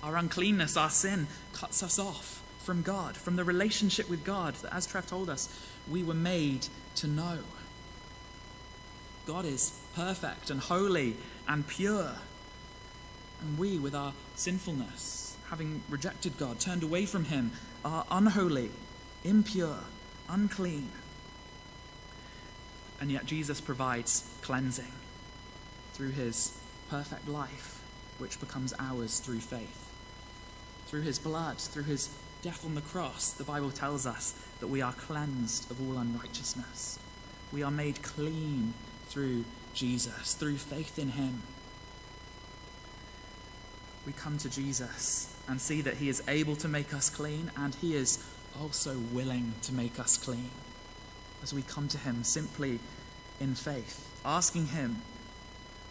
Our 0.03 0.17
uncleanness, 0.17 0.77
our 0.77 0.89
sin, 0.89 1.27
cuts 1.53 1.81
us 1.81 1.97
off 1.97 2.41
from 2.59 2.81
God, 2.81 3.15
from 3.15 3.36
the 3.36 3.43
relationship 3.43 4.09
with 4.09 4.24
God 4.24 4.55
that, 4.55 4.74
as 4.74 4.86
Trev 4.86 5.07
told 5.07 5.29
us, 5.29 5.50
we 5.89 6.03
were 6.03 6.13
made 6.13 6.67
to 6.95 7.07
know. 7.07 7.39
God 9.25 9.45
is 9.45 9.79
perfect 9.95 10.50
and 10.50 10.59
holy 10.59 11.15
and 11.47 11.67
pure. 11.67 12.13
And 13.41 13.58
we, 13.58 13.77
with 13.77 13.96
our 13.96 14.13
sinfulness, 14.36 15.38
having 15.50 15.82
rejected 15.89 16.38
God, 16.38 16.60
turned 16.60 16.84
away 16.84 17.06
from 17.06 17.25
Him, 17.25 17.51
are 17.86 18.06
unholy, 18.10 18.72
impure, 19.24 19.79
unclean. 20.29 20.89
And 23.00 23.12
yet 23.12 23.25
Jesus 23.25 23.62
provides 23.62 24.27
cleansing 24.41 24.91
through 25.94 26.10
His 26.10 26.58
perfect 26.89 27.27
life, 27.27 27.82
which 28.17 28.39
becomes 28.39 28.74
ours 28.79 29.20
through 29.20 29.39
faith. 29.39 29.91
Through 30.88 31.01
His 31.01 31.20
blood, 31.20 31.58
through 31.58 31.84
His 31.84 32.10
death 32.41 32.65
on 32.65 32.75
the 32.75 32.82
cross, 32.82 33.32
the 33.32 33.44
Bible 33.44 33.72
tells 33.72 34.06
us 34.06 34.34
that 34.60 34.67
we 34.67 34.82
are 34.82 34.94
cleansed 34.94 35.70
of 35.70 35.82
all 35.82 35.98
unrighteousness. 35.98 37.00
We 37.51 37.63
are 37.63 37.72
made 37.72 38.01
clean 38.01 38.74
through 39.08 39.46
Jesus, 39.74 40.34
through 40.34 40.58
faith 40.58 40.98
in 40.98 41.10
Him. 41.10 41.44
We 44.08 44.14
come 44.14 44.38
to 44.38 44.50
Jesus 44.50 45.36
and 45.50 45.60
see 45.60 45.82
that 45.82 45.96
He 45.96 46.08
is 46.08 46.24
able 46.30 46.56
to 46.58 46.70
make 46.70 46.94
us 46.94 47.10
clean 47.10 47.52
and 47.58 47.76
He 47.76 47.94
is 47.94 48.26
also 48.58 48.98
willing 49.12 49.54
to 49.64 49.74
make 49.74 50.00
us 50.00 50.16
clean. 50.16 50.50
As 51.44 51.54
we 51.54 51.62
come 51.62 51.90
to 51.90 51.98
Him 51.98 52.24
simply 52.24 52.80
in 53.42 53.54
faith, 53.54 54.10
asking 54.24 54.68
Him, 54.68 55.02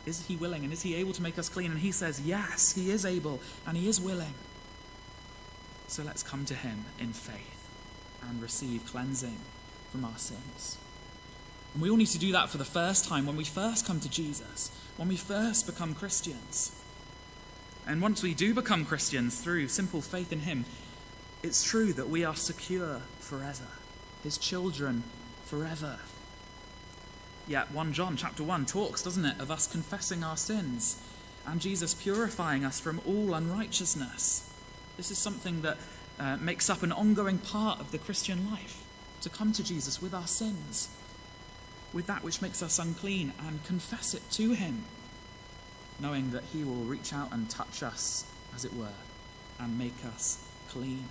Is 0.06 0.28
He 0.28 0.34
willing 0.34 0.64
and 0.64 0.72
is 0.72 0.80
He 0.80 0.94
able 0.94 1.12
to 1.12 1.20
make 1.20 1.38
us 1.38 1.50
clean? 1.50 1.70
And 1.70 1.80
He 1.80 1.92
says, 1.92 2.22
Yes, 2.22 2.72
He 2.72 2.90
is 2.90 3.04
able 3.04 3.38
and 3.66 3.76
He 3.76 3.86
is 3.86 4.00
willing. 4.00 4.32
So 5.86 6.02
let's 6.02 6.22
come 6.22 6.46
to 6.46 6.54
Him 6.54 6.86
in 6.98 7.12
faith 7.12 7.68
and 8.26 8.40
receive 8.40 8.86
cleansing 8.86 9.36
from 9.92 10.06
our 10.06 10.16
sins. 10.16 10.78
And 11.74 11.82
we 11.82 11.90
all 11.90 11.98
need 11.98 12.06
to 12.06 12.18
do 12.18 12.32
that 12.32 12.48
for 12.48 12.56
the 12.56 12.64
first 12.64 13.04
time 13.04 13.26
when 13.26 13.36
we 13.36 13.44
first 13.44 13.86
come 13.86 14.00
to 14.00 14.08
Jesus, 14.08 14.70
when 14.96 15.08
we 15.08 15.16
first 15.16 15.66
become 15.66 15.94
Christians. 15.94 16.72
And 17.86 18.02
once 18.02 18.22
we 18.22 18.34
do 18.34 18.52
become 18.52 18.84
Christians 18.84 19.40
through 19.40 19.68
simple 19.68 20.00
faith 20.00 20.32
in 20.32 20.40
Him, 20.40 20.64
it's 21.42 21.62
true 21.62 21.92
that 21.92 22.08
we 22.08 22.24
are 22.24 22.34
secure 22.34 23.02
forever, 23.20 23.68
His 24.22 24.38
children 24.38 25.04
forever. 25.44 25.98
Yet 27.46 27.70
1 27.70 27.92
John 27.92 28.16
chapter 28.16 28.42
1 28.42 28.66
talks, 28.66 29.02
doesn't 29.02 29.24
it, 29.24 29.40
of 29.40 29.52
us 29.52 29.68
confessing 29.68 30.24
our 30.24 30.36
sins 30.36 31.00
and 31.46 31.60
Jesus 31.60 31.94
purifying 31.94 32.64
us 32.64 32.80
from 32.80 33.00
all 33.06 33.34
unrighteousness. 33.34 34.50
This 34.96 35.12
is 35.12 35.18
something 35.18 35.62
that 35.62 35.78
uh, 36.18 36.36
makes 36.38 36.68
up 36.68 36.82
an 36.82 36.90
ongoing 36.90 37.38
part 37.38 37.78
of 37.78 37.92
the 37.92 37.98
Christian 37.98 38.50
life 38.50 38.82
to 39.20 39.28
come 39.28 39.52
to 39.52 39.62
Jesus 39.62 40.02
with 40.02 40.12
our 40.12 40.26
sins, 40.26 40.88
with 41.92 42.06
that 42.06 42.24
which 42.24 42.42
makes 42.42 42.62
us 42.62 42.78
unclean, 42.78 43.32
and 43.46 43.64
confess 43.64 44.12
it 44.12 44.28
to 44.32 44.52
Him, 44.52 44.84
knowing 46.00 46.30
that 46.32 46.44
He 46.52 46.64
will 46.64 46.74
reach 46.74 47.12
out 47.12 47.32
and 47.32 47.48
touch 47.48 47.82
us, 47.82 48.24
as 48.54 48.64
it 48.64 48.74
were, 48.74 48.88
and 49.58 49.78
make 49.78 50.04
us 50.14 50.44
clean. 50.68 51.04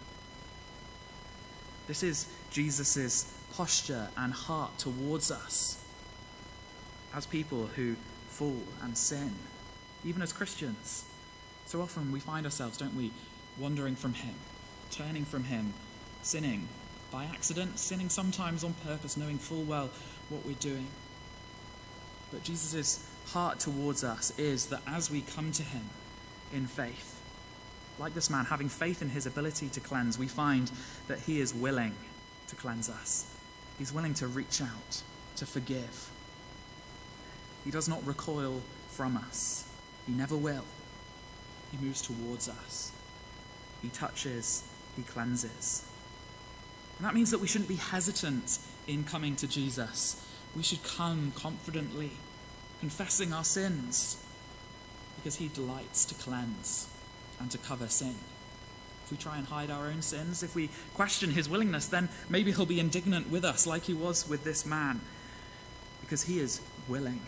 This 1.87 2.03
is 2.03 2.27
Jesus' 2.51 3.31
posture 3.53 4.09
and 4.17 4.33
heart 4.33 4.77
towards 4.77 5.31
us 5.31 5.83
as 7.13 7.25
people 7.25 7.67
who 7.75 7.95
fall 8.27 8.61
and 8.81 8.97
sin, 8.97 9.33
even 10.03 10.21
as 10.21 10.33
Christians. 10.33 11.05
So 11.65 11.81
often 11.81 12.11
we 12.11 12.19
find 12.19 12.45
ourselves, 12.45 12.77
don't 12.77 12.95
we, 12.95 13.11
wandering 13.57 13.95
from 13.95 14.13
Him, 14.13 14.35
turning 14.91 15.25
from 15.25 15.45
Him, 15.45 15.73
sinning 16.21 16.67
by 17.11 17.25
accident, 17.25 17.79
sinning 17.79 18.09
sometimes 18.09 18.63
on 18.63 18.73
purpose, 18.85 19.15
knowing 19.15 19.37
full 19.37 19.63
well 19.63 19.89
what 20.29 20.45
we're 20.45 20.55
doing. 20.55 20.87
But 22.31 22.43
Jesus' 22.43 23.07
heart 23.27 23.59
towards 23.59 24.03
us 24.03 24.37
is 24.37 24.67
that 24.67 24.81
as 24.87 25.09
we 25.09 25.21
come 25.21 25.51
to 25.53 25.63
Him 25.63 25.89
in 26.53 26.67
faith, 26.67 27.19
like 27.97 28.13
this 28.13 28.29
man, 28.29 28.45
having 28.45 28.69
faith 28.69 29.01
in 29.01 29.09
His 29.09 29.25
ability 29.25 29.69
to 29.69 29.79
cleanse, 29.79 30.17
we 30.17 30.27
find 30.27 30.71
that 31.07 31.19
He 31.19 31.39
is 31.39 31.53
willing 31.53 31.95
to 32.47 32.55
cleanse 32.55 32.89
us. 32.89 33.25
He's 33.77 33.93
willing 33.93 34.13
to 34.15 34.27
reach 34.27 34.61
out, 34.61 35.01
to 35.37 35.45
forgive. 35.45 36.09
He 37.63 37.71
does 37.71 37.89
not 37.89 38.05
recoil 38.05 38.61
from 38.89 39.17
us, 39.17 39.67
He 40.05 40.13
never 40.13 40.37
will. 40.37 40.65
He 41.71 41.85
moves 41.85 42.01
towards 42.01 42.47
us. 42.47 42.91
He 43.81 43.89
touches, 43.89 44.63
he 44.95 45.03
cleanses. 45.03 45.85
And 46.97 47.05
that 47.05 47.13
means 47.13 47.31
that 47.31 47.39
we 47.39 47.47
shouldn't 47.47 47.69
be 47.69 47.75
hesitant 47.75 48.59
in 48.87 49.03
coming 49.03 49.35
to 49.37 49.47
Jesus. 49.47 50.25
We 50.55 50.63
should 50.63 50.83
come 50.83 51.33
confidently, 51.35 52.11
confessing 52.79 53.33
our 53.33 53.43
sins, 53.43 54.23
because 55.17 55.35
he 55.37 55.47
delights 55.47 56.05
to 56.05 56.15
cleanse 56.15 56.87
and 57.39 57.49
to 57.51 57.57
cover 57.57 57.87
sin. 57.87 58.15
If 59.05 59.11
we 59.11 59.17
try 59.17 59.37
and 59.37 59.47
hide 59.47 59.69
our 59.69 59.87
own 59.87 60.01
sins, 60.01 60.41
if 60.41 60.55
we 60.55 60.69
question 60.93 61.31
his 61.31 61.47
willingness, 61.47 61.87
then 61.87 62.09
maybe 62.29 62.51
he'll 62.51 62.65
be 62.65 62.79
indignant 62.79 63.29
with 63.29 63.45
us, 63.45 63.67
like 63.67 63.83
he 63.83 63.93
was 63.93 64.27
with 64.27 64.43
this 64.43 64.65
man, 64.65 65.01
because 66.01 66.23
he 66.23 66.39
is 66.39 66.61
willing. 66.87 67.21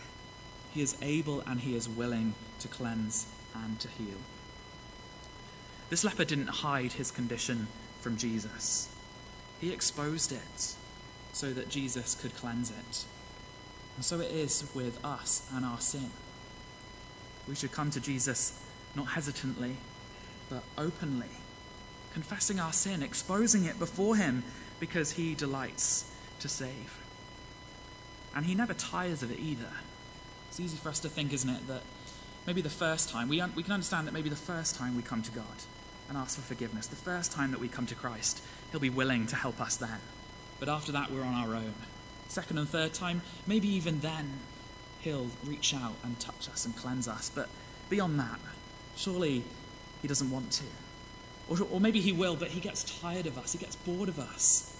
He 0.72 0.82
is 0.82 0.96
able 1.02 1.40
and 1.40 1.60
he 1.60 1.74
is 1.74 1.88
willing 1.88 2.34
to 2.60 2.68
cleanse 2.68 3.26
and 3.54 3.78
to 3.80 3.88
heal. 3.88 4.18
This 5.88 6.04
leper 6.04 6.24
didn't 6.24 6.48
hide 6.48 6.92
his 6.92 7.10
condition 7.10 7.68
from 8.00 8.16
Jesus, 8.16 8.88
he 9.60 9.72
exposed 9.72 10.30
it 10.30 10.74
so 11.32 11.52
that 11.52 11.68
Jesus 11.68 12.14
could 12.14 12.34
cleanse 12.36 12.70
it. 12.70 13.04
And 13.98 14.04
so 14.04 14.20
it 14.20 14.30
is 14.30 14.64
with 14.76 15.04
us 15.04 15.44
and 15.52 15.64
our 15.64 15.80
sin. 15.80 16.10
We 17.48 17.56
should 17.56 17.72
come 17.72 17.90
to 17.90 17.98
Jesus 17.98 18.56
not 18.94 19.08
hesitantly, 19.08 19.74
but 20.48 20.62
openly, 20.78 21.26
confessing 22.12 22.60
our 22.60 22.72
sin, 22.72 23.02
exposing 23.02 23.64
it 23.64 23.76
before 23.80 24.14
Him, 24.14 24.44
because 24.78 25.10
He 25.10 25.34
delights 25.34 26.08
to 26.38 26.48
save. 26.48 26.96
And 28.36 28.46
He 28.46 28.54
never 28.54 28.72
tires 28.72 29.24
of 29.24 29.32
it 29.32 29.40
either. 29.40 29.72
It's 30.46 30.60
easy 30.60 30.76
for 30.76 30.90
us 30.90 31.00
to 31.00 31.08
think, 31.08 31.32
isn't 31.32 31.50
it, 31.50 31.66
that 31.66 31.82
maybe 32.46 32.60
the 32.60 32.70
first 32.70 33.10
time, 33.10 33.28
we, 33.28 33.40
un- 33.40 33.52
we 33.56 33.64
can 33.64 33.72
understand 33.72 34.06
that 34.06 34.14
maybe 34.14 34.28
the 34.28 34.36
first 34.36 34.76
time 34.76 34.96
we 34.96 35.02
come 35.02 35.22
to 35.22 35.32
God, 35.32 35.44
and 36.08 36.16
ask 36.16 36.36
for 36.36 36.42
forgiveness. 36.42 36.86
The 36.86 36.94
first 36.94 37.32
time 37.32 37.50
that 37.50 37.58
we 37.58 37.66
come 37.66 37.86
to 37.86 37.96
Christ, 37.96 38.44
He'll 38.70 38.78
be 38.78 38.90
willing 38.90 39.26
to 39.26 39.34
help 39.34 39.60
us 39.60 39.76
then. 39.76 39.98
But 40.60 40.68
after 40.68 40.92
that, 40.92 41.10
we're 41.10 41.24
on 41.24 41.34
our 41.34 41.56
own. 41.56 41.74
Second 42.28 42.58
and 42.58 42.68
third 42.68 42.92
time, 42.94 43.22
maybe 43.46 43.68
even 43.68 44.00
then, 44.00 44.40
He'll 45.00 45.28
reach 45.44 45.74
out 45.74 45.94
and 46.02 46.18
touch 46.20 46.48
us 46.48 46.64
and 46.66 46.76
cleanse 46.76 47.08
us. 47.08 47.30
But 47.34 47.48
beyond 47.88 48.18
that, 48.20 48.38
surely 48.96 49.44
He 50.02 50.08
doesn't 50.08 50.30
want 50.30 50.52
to. 50.52 50.64
Or, 51.48 51.58
or 51.70 51.80
maybe 51.80 52.00
He 52.00 52.12
will, 52.12 52.36
but 52.36 52.48
He 52.48 52.60
gets 52.60 53.00
tired 53.00 53.26
of 53.26 53.38
us, 53.38 53.52
He 53.52 53.58
gets 53.58 53.76
bored 53.76 54.08
of 54.08 54.18
us. 54.18 54.74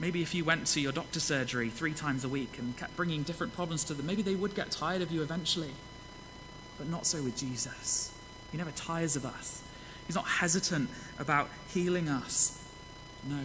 Maybe 0.00 0.22
if 0.22 0.34
you 0.34 0.44
went 0.44 0.66
to 0.68 0.80
your 0.80 0.90
doctor's 0.90 1.22
surgery 1.22 1.70
three 1.70 1.92
times 1.92 2.24
a 2.24 2.28
week 2.28 2.58
and 2.58 2.76
kept 2.76 2.96
bringing 2.96 3.22
different 3.22 3.54
problems 3.54 3.84
to 3.84 3.94
them, 3.94 4.04
maybe 4.06 4.22
they 4.22 4.34
would 4.34 4.56
get 4.56 4.72
tired 4.72 5.00
of 5.00 5.12
you 5.12 5.22
eventually. 5.22 5.70
But 6.76 6.88
not 6.88 7.06
so 7.06 7.22
with 7.22 7.36
Jesus. 7.36 8.12
He 8.50 8.58
never 8.58 8.72
tires 8.72 9.14
of 9.14 9.24
us. 9.24 9.62
He's 10.06 10.16
not 10.16 10.26
hesitant 10.26 10.90
about 11.20 11.48
healing 11.68 12.08
us. 12.08 12.60
No. 13.28 13.44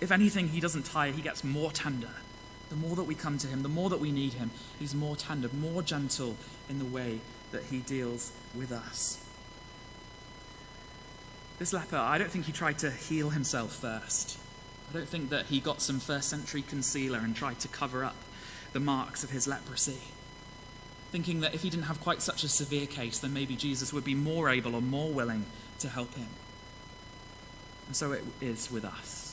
If 0.00 0.10
anything, 0.10 0.48
he 0.48 0.60
doesn't 0.60 0.84
tire, 0.84 1.12
he 1.12 1.22
gets 1.22 1.42
more 1.42 1.70
tender. 1.70 2.10
The 2.68 2.76
more 2.76 2.96
that 2.96 3.04
we 3.04 3.14
come 3.14 3.38
to 3.38 3.46
him, 3.46 3.62
the 3.62 3.68
more 3.68 3.88
that 3.90 4.00
we 4.00 4.12
need 4.12 4.34
him, 4.34 4.50
he's 4.78 4.94
more 4.94 5.16
tender, 5.16 5.48
more 5.52 5.82
gentle 5.82 6.36
in 6.68 6.78
the 6.78 6.84
way 6.84 7.20
that 7.52 7.64
he 7.64 7.78
deals 7.78 8.32
with 8.54 8.72
us. 8.72 9.24
This 11.58 11.72
leper, 11.72 11.96
I 11.96 12.18
don't 12.18 12.30
think 12.30 12.44
he 12.44 12.52
tried 12.52 12.78
to 12.80 12.90
heal 12.90 13.30
himself 13.30 13.76
first. 13.76 14.38
I 14.90 14.92
don't 14.92 15.08
think 15.08 15.30
that 15.30 15.46
he 15.46 15.58
got 15.58 15.80
some 15.80 16.00
first 16.00 16.28
century 16.28 16.62
concealer 16.62 17.18
and 17.18 17.34
tried 17.34 17.60
to 17.60 17.68
cover 17.68 18.04
up 18.04 18.16
the 18.72 18.80
marks 18.80 19.24
of 19.24 19.30
his 19.30 19.48
leprosy. 19.48 19.98
Thinking 21.12 21.40
that 21.40 21.54
if 21.54 21.62
he 21.62 21.70
didn't 21.70 21.84
have 21.84 22.00
quite 22.00 22.20
such 22.20 22.44
a 22.44 22.48
severe 22.48 22.86
case, 22.86 23.18
then 23.18 23.32
maybe 23.32 23.56
Jesus 23.56 23.92
would 23.92 24.04
be 24.04 24.14
more 24.14 24.50
able 24.50 24.74
or 24.74 24.82
more 24.82 25.10
willing 25.10 25.46
to 25.78 25.88
help 25.88 26.14
him. 26.14 26.28
And 27.86 27.96
so 27.96 28.12
it 28.12 28.24
is 28.40 28.70
with 28.70 28.84
us. 28.84 29.25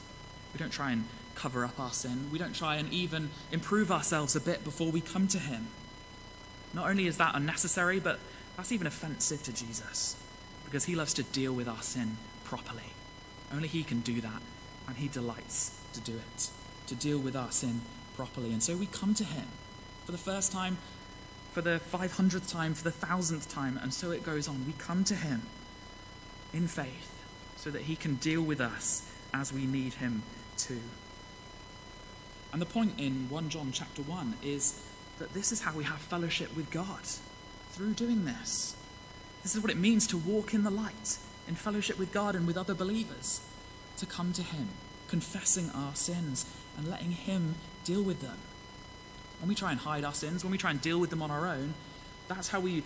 We 0.53 0.59
don't 0.59 0.71
try 0.71 0.91
and 0.91 1.05
cover 1.35 1.65
up 1.65 1.79
our 1.79 1.91
sin, 1.91 2.29
we 2.31 2.37
don't 2.37 2.55
try 2.55 2.75
and 2.75 2.91
even 2.93 3.29
improve 3.51 3.91
ourselves 3.91 4.35
a 4.35 4.41
bit 4.41 4.63
before 4.63 4.91
we 4.91 5.01
come 5.01 5.27
to 5.29 5.39
him. 5.39 5.67
Not 6.73 6.89
only 6.89 7.07
is 7.07 7.17
that 7.17 7.35
unnecessary, 7.35 7.99
but 7.99 8.19
that's 8.55 8.71
even 8.71 8.87
offensive 8.87 9.43
to 9.43 9.53
Jesus 9.53 10.15
because 10.65 10.85
he 10.85 10.95
loves 10.95 11.13
to 11.15 11.23
deal 11.23 11.53
with 11.53 11.67
our 11.67 11.81
sin 11.81 12.17
properly. 12.43 12.93
Only 13.51 13.67
he 13.67 13.83
can 13.83 14.01
do 14.01 14.21
that 14.21 14.41
and 14.87 14.97
he 14.97 15.07
delights 15.07 15.79
to 15.93 16.01
do 16.01 16.13
it, 16.13 16.49
to 16.87 16.95
deal 16.95 17.19
with 17.19 17.35
our 17.35 17.51
sin 17.51 17.81
properly. 18.15 18.51
And 18.51 18.61
so 18.61 18.75
we 18.75 18.87
come 18.87 19.13
to 19.15 19.23
him 19.23 19.45
for 20.05 20.11
the 20.11 20.17
first 20.17 20.51
time, 20.51 20.77
for 21.51 21.61
the 21.61 21.79
500th 21.91 22.51
time, 22.51 22.73
for 22.73 22.83
the 22.83 22.91
thousandth 22.91 23.49
time, 23.49 23.79
and 23.81 23.93
so 23.93 24.11
it 24.11 24.23
goes 24.23 24.47
on. 24.47 24.65
We 24.65 24.73
come 24.73 25.03
to 25.05 25.15
him 25.15 25.43
in 26.53 26.67
faith 26.67 27.23
so 27.55 27.69
that 27.69 27.83
he 27.83 27.95
can 27.95 28.15
deal 28.15 28.41
with 28.41 28.59
us 28.59 29.09
as 29.33 29.53
we 29.53 29.65
need 29.65 29.95
him 29.95 30.23
to. 30.57 30.79
And 32.51 32.61
the 32.61 32.67
point 32.67 32.99
in 32.99 33.29
1 33.29 33.49
John 33.49 33.71
chapter 33.71 34.01
1 34.03 34.35
is 34.43 34.79
that 35.19 35.33
this 35.33 35.51
is 35.51 35.61
how 35.61 35.73
we 35.73 35.83
have 35.83 35.97
fellowship 35.97 36.55
with 36.55 36.69
God 36.69 37.01
through 37.71 37.93
doing 37.93 38.25
this. 38.25 38.75
This 39.41 39.55
is 39.55 39.61
what 39.61 39.71
it 39.71 39.77
means 39.77 40.07
to 40.07 40.17
walk 40.17 40.53
in 40.53 40.63
the 40.63 40.69
light, 40.69 41.17
in 41.47 41.55
fellowship 41.55 41.97
with 41.97 42.13
God 42.13 42.35
and 42.35 42.45
with 42.45 42.57
other 42.57 42.73
believers 42.73 43.41
to 43.97 44.05
come 44.05 44.33
to 44.33 44.43
Him, 44.43 44.69
confessing 45.07 45.69
our 45.71 45.95
sins 45.95 46.45
and 46.77 46.87
letting 46.87 47.11
Him 47.11 47.55
deal 47.83 48.03
with 48.03 48.21
them. 48.21 48.37
When 49.39 49.49
we 49.49 49.55
try 49.55 49.71
and 49.71 49.79
hide 49.79 50.05
our 50.05 50.13
sins, 50.13 50.43
when 50.43 50.51
we 50.51 50.57
try 50.57 50.71
and 50.71 50.79
deal 50.79 50.99
with 50.99 51.09
them 51.09 51.21
on 51.21 51.31
our 51.31 51.47
own, 51.47 51.73
that's 52.27 52.49
how 52.49 52.59
we 52.59 52.83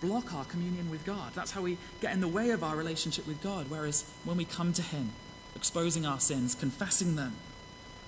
block 0.00 0.34
our 0.34 0.44
communion 0.44 0.90
with 0.90 1.04
God. 1.04 1.32
That's 1.34 1.52
how 1.52 1.62
we 1.62 1.76
get 2.00 2.12
in 2.12 2.20
the 2.20 2.28
way 2.28 2.50
of 2.50 2.64
our 2.64 2.74
relationship 2.74 3.26
with 3.26 3.42
God. 3.42 3.66
Whereas 3.68 4.10
when 4.24 4.36
we 4.36 4.44
come 4.44 4.72
to 4.72 4.82
Him, 4.82 5.12
exposing 5.56 6.06
our 6.06 6.20
sins, 6.20 6.54
confessing 6.54 7.16
them, 7.16 7.34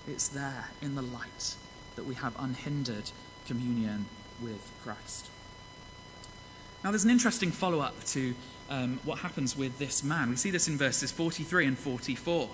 it's 0.07 0.29
there 0.29 0.71
in 0.81 0.95
the 0.95 1.03
light 1.03 1.57
that 1.97 2.05
we 2.05 2.15
have 2.17 2.35
unhindered 2.39 3.11
communion 3.47 4.07
with 4.43 4.73
Christ. 4.83 5.29
Now, 6.83 6.91
there's 6.91 7.05
an 7.05 7.11
interesting 7.11 7.53
follow 7.53 7.81
up 7.81 8.03
to 8.07 8.35
um, 8.69 8.99
what 9.05 9.21
happens 9.21 9.57
with 9.57 9.79
this 9.79 10.03
man. 10.03 10.31
We 10.31 10.37
see 10.37 10.51
this 10.51 10.67
in 10.67 10.77
verses 10.77 11.13
43 11.13 11.67
and 11.67 11.79
44. 11.79 12.49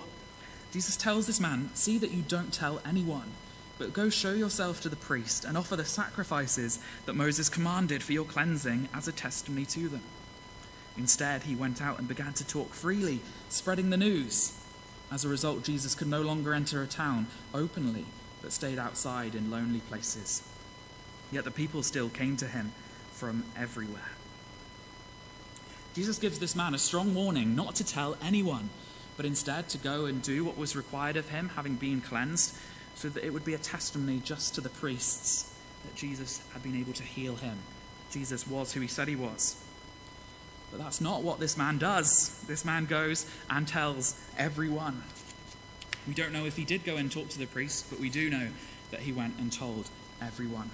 Jesus 0.71 0.95
tells 0.95 1.25
this 1.25 1.39
man, 1.39 1.71
See 1.73 1.97
that 1.97 2.11
you 2.11 2.21
don't 2.21 2.53
tell 2.53 2.81
anyone, 2.85 3.31
but 3.79 3.93
go 3.93 4.09
show 4.09 4.33
yourself 4.33 4.81
to 4.81 4.89
the 4.89 4.95
priest 4.95 5.45
and 5.45 5.57
offer 5.57 5.75
the 5.75 5.85
sacrifices 5.85 6.79
that 7.05 7.13
Moses 7.13 7.49
commanded 7.49 8.03
for 8.03 8.13
your 8.13 8.25
cleansing 8.25 8.89
as 8.93 9.07
a 9.07 9.11
testimony 9.11 9.65
to 9.67 9.87
them. 9.87 10.03
Instead, 10.97 11.43
he 11.43 11.55
went 11.55 11.81
out 11.81 11.97
and 11.97 12.07
began 12.07 12.33
to 12.33 12.45
talk 12.45 12.73
freely, 12.73 13.21
spreading 13.47 13.89
the 13.89 13.97
news. 13.97 14.58
As 15.11 15.25
a 15.25 15.29
result, 15.29 15.63
Jesus 15.63 15.95
could 15.95 16.07
no 16.07 16.21
longer 16.21 16.53
enter 16.53 16.83
a 16.83 16.87
town 16.87 17.27
openly, 17.53 18.05
but 18.41 18.51
stayed 18.51 18.77
outside 18.77 19.35
in 19.35 19.49
lonely 19.49 19.79
places. 19.79 20.43
Yet 21.31 21.43
the 21.43 21.51
people 21.51 21.83
still 21.83 22.09
came 22.09 22.37
to 22.37 22.47
him 22.47 22.71
from 23.13 23.43
everywhere. 23.57 24.11
Jesus 25.95 26.19
gives 26.19 26.39
this 26.39 26.55
man 26.55 26.73
a 26.73 26.77
strong 26.77 27.15
warning 27.15 27.55
not 27.55 27.75
to 27.75 27.83
tell 27.83 28.17
anyone, 28.21 28.69
but 29.17 29.25
instead 29.25 29.67
to 29.69 29.77
go 29.77 30.05
and 30.05 30.21
do 30.21 30.45
what 30.45 30.57
was 30.57 30.75
required 30.75 31.17
of 31.17 31.29
him, 31.29 31.49
having 31.55 31.75
been 31.75 32.01
cleansed, 32.01 32.55
so 32.95 33.09
that 33.09 33.25
it 33.25 33.33
would 33.33 33.45
be 33.45 33.53
a 33.53 33.57
testimony 33.57 34.19
just 34.19 34.55
to 34.55 34.61
the 34.61 34.69
priests 34.69 35.53
that 35.83 35.95
Jesus 35.95 36.41
had 36.53 36.63
been 36.63 36.75
able 36.75 36.93
to 36.93 37.03
heal 37.03 37.35
him. 37.35 37.57
Jesus 38.11 38.47
was 38.47 38.73
who 38.73 38.81
he 38.81 38.87
said 38.87 39.07
he 39.07 39.15
was. 39.15 39.61
But 40.71 40.79
that's 40.79 41.01
not 41.01 41.23
what 41.23 41.39
this 41.39 41.57
man 41.57 41.77
does. 41.77 42.41
This 42.47 42.63
man 42.63 42.85
goes 42.85 43.25
and 43.49 43.67
tells 43.67 44.19
everyone. 44.37 45.03
We 46.07 46.13
don't 46.13 46.31
know 46.31 46.45
if 46.45 46.57
he 46.57 46.65
did 46.65 46.83
go 46.83 46.95
and 46.95 47.11
talk 47.11 47.29
to 47.29 47.39
the 47.39 47.47
priest, 47.47 47.87
but 47.89 47.99
we 47.99 48.09
do 48.09 48.29
know 48.29 48.49
that 48.91 49.01
he 49.01 49.11
went 49.11 49.37
and 49.37 49.51
told 49.51 49.89
everyone. 50.21 50.71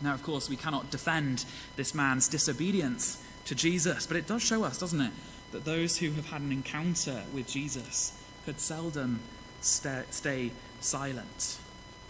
Now, 0.00 0.14
of 0.14 0.22
course, 0.22 0.50
we 0.50 0.56
cannot 0.56 0.90
defend 0.90 1.44
this 1.76 1.94
man's 1.94 2.28
disobedience 2.28 3.22
to 3.46 3.54
Jesus. 3.54 4.06
But 4.06 4.16
it 4.16 4.26
does 4.26 4.42
show 4.42 4.64
us, 4.64 4.78
doesn't 4.78 5.00
it, 5.00 5.12
that 5.52 5.64
those 5.64 5.98
who 5.98 6.10
have 6.12 6.30
had 6.30 6.40
an 6.40 6.52
encounter 6.52 7.22
with 7.32 7.48
Jesus 7.48 8.18
could 8.44 8.60
seldom 8.60 9.20
stay, 9.60 10.50
silent. 10.80 11.58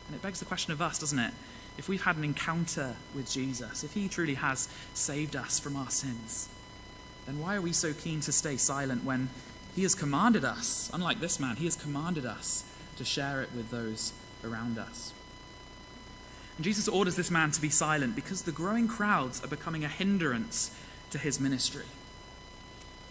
And 0.07 0.17
it 0.17 0.23
begs 0.23 0.41
the 0.41 0.47
question 0.47 0.73
of 0.73 0.83
us, 0.83 0.99
doesn't 0.99 1.19
it? 1.19 1.33
If 1.77 1.89
we've 1.89 2.03
had 2.03 2.17
an 2.17 2.25
encounter 2.25 2.97
with 3.15 3.31
Jesus, 3.31 3.83
if 3.83 3.95
he 3.95 4.09
truly 4.09 4.35
has 4.35 4.69
saved 4.95 5.35
us 5.35 5.59
from 5.59 5.77
our 5.77 5.91
sins, 5.91 6.49
then 7.27 7.41
why 7.41 7.57
are 7.57 7.61
we 7.61 7.73
so 7.73 7.93
keen 7.93 8.21
to 8.21 8.33
stay 8.33 8.57
silent 8.57 9.05
when 9.05 9.29
he 9.75 9.83
has 9.83 9.95
commanded 9.95 10.45
us, 10.45 10.91
unlike 10.93 11.21
this 11.21 11.41
man, 11.41 11.57
he 11.57 11.65
has 11.65 11.75
commanded 11.75 12.25
us 12.25 12.65
to 12.97 13.05
share 13.05 13.43
it 13.43 13.51
with 13.55 13.71
those 13.71 14.13
around 14.45 14.79
us? 14.79 15.13
And 16.57 16.65
Jesus 16.65 16.87
orders 16.87 17.17
this 17.17 17.31
man 17.31 17.51
to 17.51 17.61
be 17.61 17.71
silent 17.71 18.15
because 18.15 18.43
the 18.43 18.53
growing 18.53 18.87
crowds 18.87 19.43
are 19.43 19.49
becoming 19.49 19.85
a 19.85 19.89
hindrance 19.89 20.71
to 21.11 21.19
his 21.19 21.41
ministry. 21.41 21.87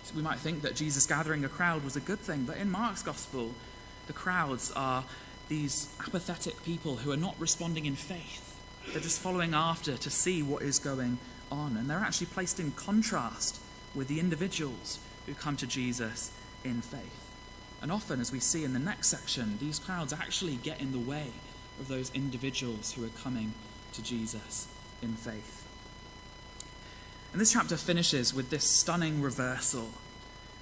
So 0.04 0.15
we 0.15 0.21
might 0.21 0.39
think 0.39 0.62
that 0.62 0.76
Jesus 0.76 1.06
gathering 1.06 1.43
a 1.43 1.49
crowd 1.49 1.84
was 1.84 1.95
a 1.95 2.02
good 2.02 2.19
thing, 2.19 2.45
but 2.45 2.58
in 2.58 2.71
Mark's 2.71 3.04
gospel, 3.04 3.52
the 4.08 4.13
crowds 4.13 4.71
are 4.76 5.04
these 5.49 5.93
apathetic 5.99 6.63
people 6.63 6.97
who 6.97 7.12
are 7.12 7.17
not 7.17 7.36
responding 7.39 7.86
in 7.86 7.95
faith. 7.95 8.53
They're 8.94 9.02
just 9.02 9.22
following 9.22 9.56
after 9.56 9.98
to 9.98 10.10
see 10.12 10.44
what 10.44 10.62
is 10.62 10.78
going 10.78 11.18
on. 11.52 11.78
And 11.78 11.90
they're 11.90 11.98
actually 11.98 12.28
placed 12.28 12.60
in 12.60 12.72
contrast 12.74 13.60
with 13.96 14.08
the 14.08 14.20
individuals 14.20 15.00
who 15.26 15.34
come 15.34 15.58
to 15.58 15.66
Jesus 15.66 16.32
in 16.64 16.82
faith. 16.84 17.32
And 17.82 17.92
often, 17.92 18.22
as 18.22 18.32
we 18.32 18.40
see 18.40 18.64
in 18.64 18.74
the 18.74 18.80
next 18.80 19.08
section, 19.08 19.58
these 19.60 19.80
crowds 19.80 20.14
actually 20.14 20.58
get 20.58 20.80
in 20.80 20.92
the 20.92 21.00
way 21.00 21.32
of 21.80 21.88
those 21.88 22.12
individuals 22.14 22.94
who 22.94 23.04
are 23.04 23.10
coming 23.10 23.56
to 23.94 24.04
Jesus 24.04 24.68
in 25.02 25.14
faith. 25.14 25.66
And 27.32 27.42
this 27.42 27.54
chapter 27.54 27.78
finishes 27.78 28.32
with 28.32 28.52
this 28.52 28.64
stunning 28.64 29.24
reversal. 29.24 29.90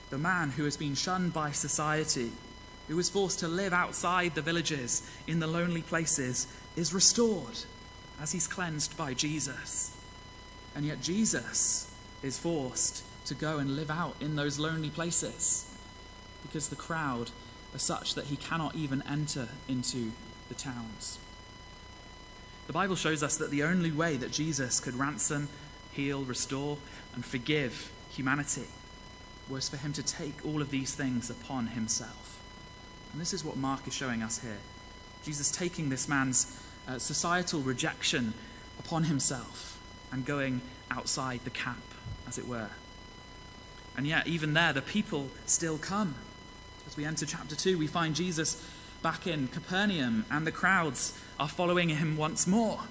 The 0.10 0.18
man 0.18 0.52
who 0.52 0.64
has 0.64 0.78
been 0.78 0.96
shunned 0.96 1.34
by 1.34 1.52
society, 1.52 2.32
who 2.88 2.96
was 2.96 3.10
forced 3.10 3.40
to 3.40 3.50
live 3.50 3.74
outside 3.74 4.36
the 4.36 4.42
villages 4.42 5.06
in 5.28 5.42
the 5.42 5.48
lonely 5.48 5.82
places, 5.82 6.48
is 6.78 6.94
restored 6.94 7.58
as 8.22 8.32
he's 8.32 8.48
cleansed 8.48 8.96
by 8.96 9.14
Jesus. 9.14 9.98
And 10.76 10.86
yet, 10.86 11.02
Jesus 11.02 11.92
is 12.22 12.38
forced 12.38 13.04
to 13.26 13.34
go 13.34 13.58
and 13.58 13.76
live 13.76 13.90
out 13.90 14.16
in 14.22 14.36
those 14.36 14.60
lonely 14.60 14.90
places 14.90 15.68
because 16.44 16.70
the 16.70 16.76
crowd 16.76 17.32
are 17.74 17.80
such 17.80 18.16
that 18.16 18.26
he 18.26 18.36
cannot 18.36 18.76
even 18.76 19.04
enter 19.10 19.50
into 19.68 20.12
the 20.50 20.56
towns. 20.56 21.18
The 22.68 22.74
Bible 22.74 22.96
shows 22.96 23.24
us 23.24 23.38
that 23.38 23.52
the 23.52 23.64
only 23.64 23.92
way 23.92 24.18
that 24.18 24.32
Jesus 24.32 24.80
could 24.80 24.96
ransom 24.96 25.50
heal, 25.92 26.24
restore, 26.24 26.78
and 27.14 27.26
forgive 27.26 27.92
humanity 28.12 28.68
was 29.50 29.68
for 29.68 29.78
him 29.78 29.94
to 29.94 30.04
take 30.04 30.46
all 30.46 30.62
of 30.62 30.70
these 30.70 30.94
things 30.94 31.30
upon 31.30 31.68
himself. 31.68 32.40
And 33.12 33.20
this 33.20 33.34
is 33.34 33.44
what 33.44 33.58
Mark 33.58 33.88
is 33.88 33.94
showing 33.94 34.22
us 34.22 34.40
here. 34.40 34.60
Jesus 35.24 35.52
taking 35.52 35.90
this 35.90 36.08
man's 36.08 36.58
uh, 36.92 37.00
societal 37.00 37.62
rejection 37.62 38.34
upon 38.80 39.06
himself 39.06 39.80
and 40.12 40.26
going 40.26 40.62
outside 40.90 41.40
the 41.44 41.50
camp, 41.50 41.84
as 42.28 42.38
it 42.38 42.48
were. 42.48 42.70
And 43.96 44.06
yet, 44.06 44.28
even 44.28 44.54
there, 44.54 44.74
the 44.74 44.82
people 44.82 45.30
still 45.46 45.78
come. 45.78 46.16
As 46.86 46.98
we 46.98 47.06
enter 47.06 47.26
chapter 47.26 47.56
2, 47.56 47.78
we 47.78 47.88
find 47.88 48.16
Jesus 48.16 48.62
back 49.02 49.26
in 49.26 49.48
Capernaum, 49.48 50.26
and 50.30 50.46
the 50.46 50.52
crowds 50.52 51.18
are 51.40 51.48
following 51.48 51.90
him 51.90 52.18
once 52.18 52.46
more. 52.46 52.82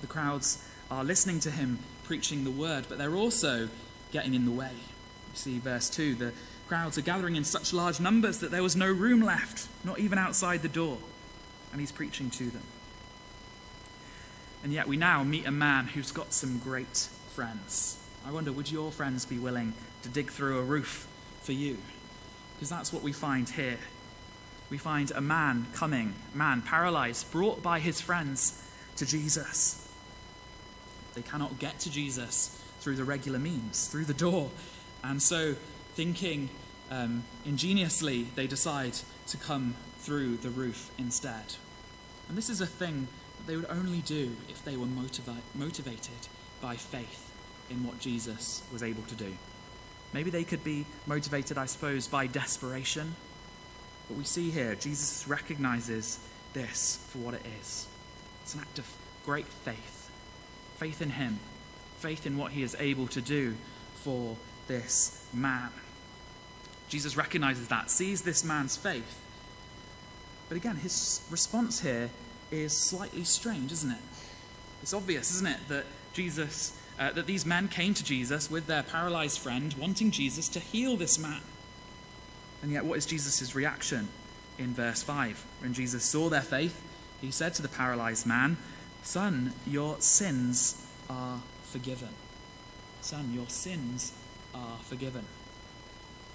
The 0.00 0.06
crowds 0.06 0.64
are 0.90 1.04
listening 1.04 1.40
to 1.40 1.50
him 1.50 1.78
preaching 2.04 2.44
the 2.44 2.50
word, 2.50 2.86
but 2.88 2.98
they're 2.98 3.16
also 3.16 3.68
getting 4.12 4.34
in 4.34 4.44
the 4.44 4.52
way. 4.52 4.72
You 4.72 5.34
see, 5.34 5.58
verse 5.58 5.90
2 5.90 6.14
the 6.14 6.32
crowds 6.66 6.98
are 6.98 7.02
gathering 7.02 7.36
in 7.36 7.44
such 7.44 7.72
large 7.72 7.98
numbers 7.98 8.38
that 8.38 8.50
there 8.50 8.62
was 8.62 8.76
no 8.76 8.90
room 8.90 9.20
left, 9.20 9.68
not 9.84 9.98
even 9.98 10.18
outside 10.18 10.62
the 10.62 10.68
door, 10.68 10.98
and 11.72 11.80
he's 11.80 11.92
preaching 11.92 12.30
to 12.30 12.50
them. 12.50 12.62
And 14.62 14.72
yet, 14.72 14.88
we 14.88 14.96
now 14.96 15.22
meet 15.22 15.46
a 15.46 15.52
man 15.52 15.86
who's 15.86 16.10
got 16.10 16.32
some 16.32 16.58
great 16.58 17.08
friends. 17.34 17.98
I 18.26 18.32
wonder, 18.32 18.52
would 18.52 18.70
your 18.70 18.90
friends 18.90 19.24
be 19.24 19.38
willing 19.38 19.72
to 20.02 20.08
dig 20.08 20.30
through 20.30 20.58
a 20.58 20.62
roof 20.62 21.06
for 21.42 21.52
you? 21.52 21.78
Because 22.56 22.68
that's 22.68 22.92
what 22.92 23.02
we 23.02 23.12
find 23.12 23.48
here. 23.48 23.78
We 24.70 24.78
find 24.78 25.10
a 25.12 25.20
man 25.20 25.66
coming, 25.72 26.14
man 26.34 26.62
paralyzed, 26.62 27.30
brought 27.30 27.62
by 27.62 27.78
his 27.78 28.00
friends 28.00 28.62
to 28.96 29.06
Jesus. 29.06 29.88
They 31.14 31.22
cannot 31.22 31.58
get 31.58 31.78
to 31.80 31.90
Jesus 31.90 32.60
through 32.80 32.96
the 32.96 33.04
regular 33.04 33.38
means, 33.38 33.86
through 33.86 34.04
the 34.04 34.14
door. 34.14 34.50
And 35.02 35.22
so, 35.22 35.54
thinking 35.94 36.50
um, 36.90 37.24
ingeniously, 37.46 38.26
they 38.34 38.46
decide 38.46 38.94
to 39.28 39.36
come 39.36 39.74
through 39.98 40.38
the 40.38 40.50
roof 40.50 40.90
instead. 40.98 41.54
And 42.28 42.36
this 42.36 42.50
is 42.50 42.60
a 42.60 42.66
thing 42.66 43.08
that 43.38 43.46
they 43.46 43.56
would 43.56 43.70
only 43.70 44.00
do 44.00 44.36
if 44.48 44.64
they 44.64 44.76
were 44.76 44.86
motivi- 44.86 45.36
motivated 45.54 46.28
by 46.60 46.76
faith 46.76 47.32
in 47.70 47.86
what 47.86 47.98
Jesus 48.00 48.62
was 48.72 48.82
able 48.82 49.02
to 49.04 49.14
do. 49.14 49.32
Maybe 50.12 50.30
they 50.30 50.44
could 50.44 50.64
be 50.64 50.86
motivated, 51.06 51.58
I 51.58 51.66
suppose, 51.66 52.06
by 52.06 52.26
desperation. 52.26 53.14
But 54.08 54.16
we 54.16 54.24
see 54.24 54.50
here, 54.50 54.74
Jesus 54.74 55.28
recognizes 55.28 56.18
this 56.54 56.98
for 57.10 57.18
what 57.18 57.34
it 57.34 57.42
is. 57.60 57.86
It's 58.42 58.54
an 58.54 58.60
act 58.60 58.78
of 58.78 58.86
great 59.24 59.46
faith. 59.46 60.10
Faith 60.78 61.02
in 61.02 61.10
Him, 61.10 61.38
faith 61.98 62.26
in 62.26 62.38
what 62.38 62.52
He 62.52 62.62
is 62.62 62.76
able 62.78 63.06
to 63.08 63.20
do 63.20 63.54
for 63.96 64.36
this 64.66 65.26
man. 65.32 65.70
Jesus 66.88 67.16
recognizes 67.16 67.68
that, 67.68 67.90
sees 67.90 68.22
this 68.22 68.42
man's 68.42 68.76
faith. 68.76 69.20
But 70.48 70.56
again, 70.56 70.76
his 70.76 71.20
response 71.30 71.80
here 71.80 72.10
is 72.50 72.76
slightly 72.76 73.24
strange, 73.24 73.72
isn't 73.72 73.90
it? 73.90 74.00
It's 74.82 74.94
obvious, 74.94 75.34
isn't 75.34 75.46
it, 75.46 75.68
that 75.68 75.84
Jesus 76.12 76.78
uh, 76.98 77.12
that 77.12 77.26
these 77.26 77.46
men 77.46 77.68
came 77.68 77.94
to 77.94 78.02
Jesus 78.02 78.50
with 78.50 78.66
their 78.66 78.82
paralyzed 78.82 79.38
friend, 79.38 79.72
wanting 79.78 80.10
Jesus 80.10 80.48
to 80.48 80.60
heal 80.60 80.96
this 80.96 81.18
man. 81.18 81.40
And 82.60 82.72
yet, 82.72 82.84
what 82.84 82.98
is 82.98 83.06
Jesus' 83.06 83.54
reaction 83.54 84.08
in 84.58 84.74
verse 84.74 85.02
5? 85.02 85.44
When 85.60 85.74
Jesus 85.74 86.04
saw 86.04 86.28
their 86.28 86.42
faith, 86.42 86.82
he 87.20 87.30
said 87.30 87.54
to 87.54 87.62
the 87.62 87.68
paralyzed 87.68 88.26
man, 88.26 88.56
Son, 89.04 89.52
your 89.64 90.00
sins 90.00 90.84
are 91.08 91.40
forgiven. 91.62 92.08
Son, 93.00 93.32
your 93.32 93.48
sins 93.48 94.12
are 94.52 94.78
forgiven. 94.82 95.24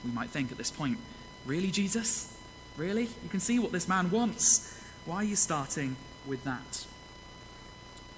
We 0.06 0.12
might 0.12 0.30
think 0.30 0.52
at 0.52 0.58
this 0.58 0.72
point, 0.72 0.98
Really, 1.46 1.72
Jesus? 1.72 2.34
Really? 2.78 3.04
You 3.04 3.30
can 3.30 3.40
see 3.40 3.60
what 3.60 3.72
this 3.72 3.88
man 3.88 4.12
wants. 4.12 4.80
Why 5.06 5.18
are 5.18 5.24
you 5.24 5.36
starting 5.36 5.98
with 6.26 6.46
that? 6.46 6.86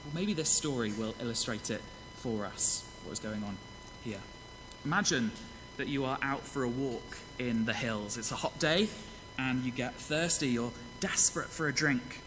Well, 0.04 0.14
maybe 0.14 0.34
this 0.34 0.50
story 0.50 0.92
will 0.92 1.16
illustrate 1.20 1.72
it 1.72 1.82
for 2.18 2.46
us 2.46 2.88
what 3.04 3.14
is 3.14 3.20
going 3.20 3.44
on 3.44 3.58
here. 4.04 4.20
Imagine 4.84 5.32
that 5.78 5.88
you 5.88 6.06
are 6.06 6.20
out 6.22 6.42
for 6.42 6.64
a 6.64 6.70
walk 6.70 7.18
in 7.40 7.66
the 7.66 7.74
hills. 7.74 8.18
It's 8.18 8.32
a 8.32 8.36
hot 8.36 8.60
day 8.60 8.88
and 9.40 9.64
you 9.64 9.72
get 9.72 9.96
thirsty, 9.96 10.50
you're 10.50 10.72
desperate 11.00 11.50
for 11.50 11.68
a 11.68 11.74
drink. 11.74 12.22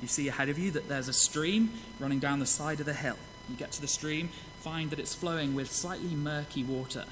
You 0.00 0.08
see 0.08 0.28
ahead 0.28 0.48
of 0.48 0.58
you 0.58 0.70
that 0.70 0.88
there's 0.88 1.08
a 1.08 1.12
stream 1.12 1.70
running 1.98 2.20
down 2.20 2.38
the 2.38 2.46
side 2.46 2.80
of 2.80 2.86
the 2.86 2.94
hill. 2.94 3.18
You 3.50 3.56
get 3.56 3.72
to 3.72 3.82
the 3.82 3.86
stream, 3.86 4.30
find 4.60 4.90
that 4.90 4.98
it's 4.98 5.14
flowing 5.14 5.54
with 5.54 5.70
slightly 5.70 6.14
murky 6.14 6.64
water. 6.64 7.04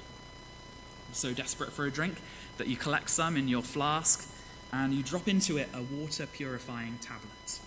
You're 1.09 1.15
so 1.15 1.35
desperate 1.35 1.71
for 1.71 1.85
a 1.85 1.91
drink 1.91 2.23
that 2.57 2.67
you 2.67 2.77
collect 2.77 3.11
some 3.11 3.37
in 3.37 3.47
your 3.47 3.63
flask 3.63 4.27
and 4.73 4.93
you 4.93 5.03
drop 5.03 5.29
into 5.29 5.57
it 5.57 5.69
a 5.73 5.83
water 5.83 6.27
purifying 6.27 6.99
tablet. 7.01 7.61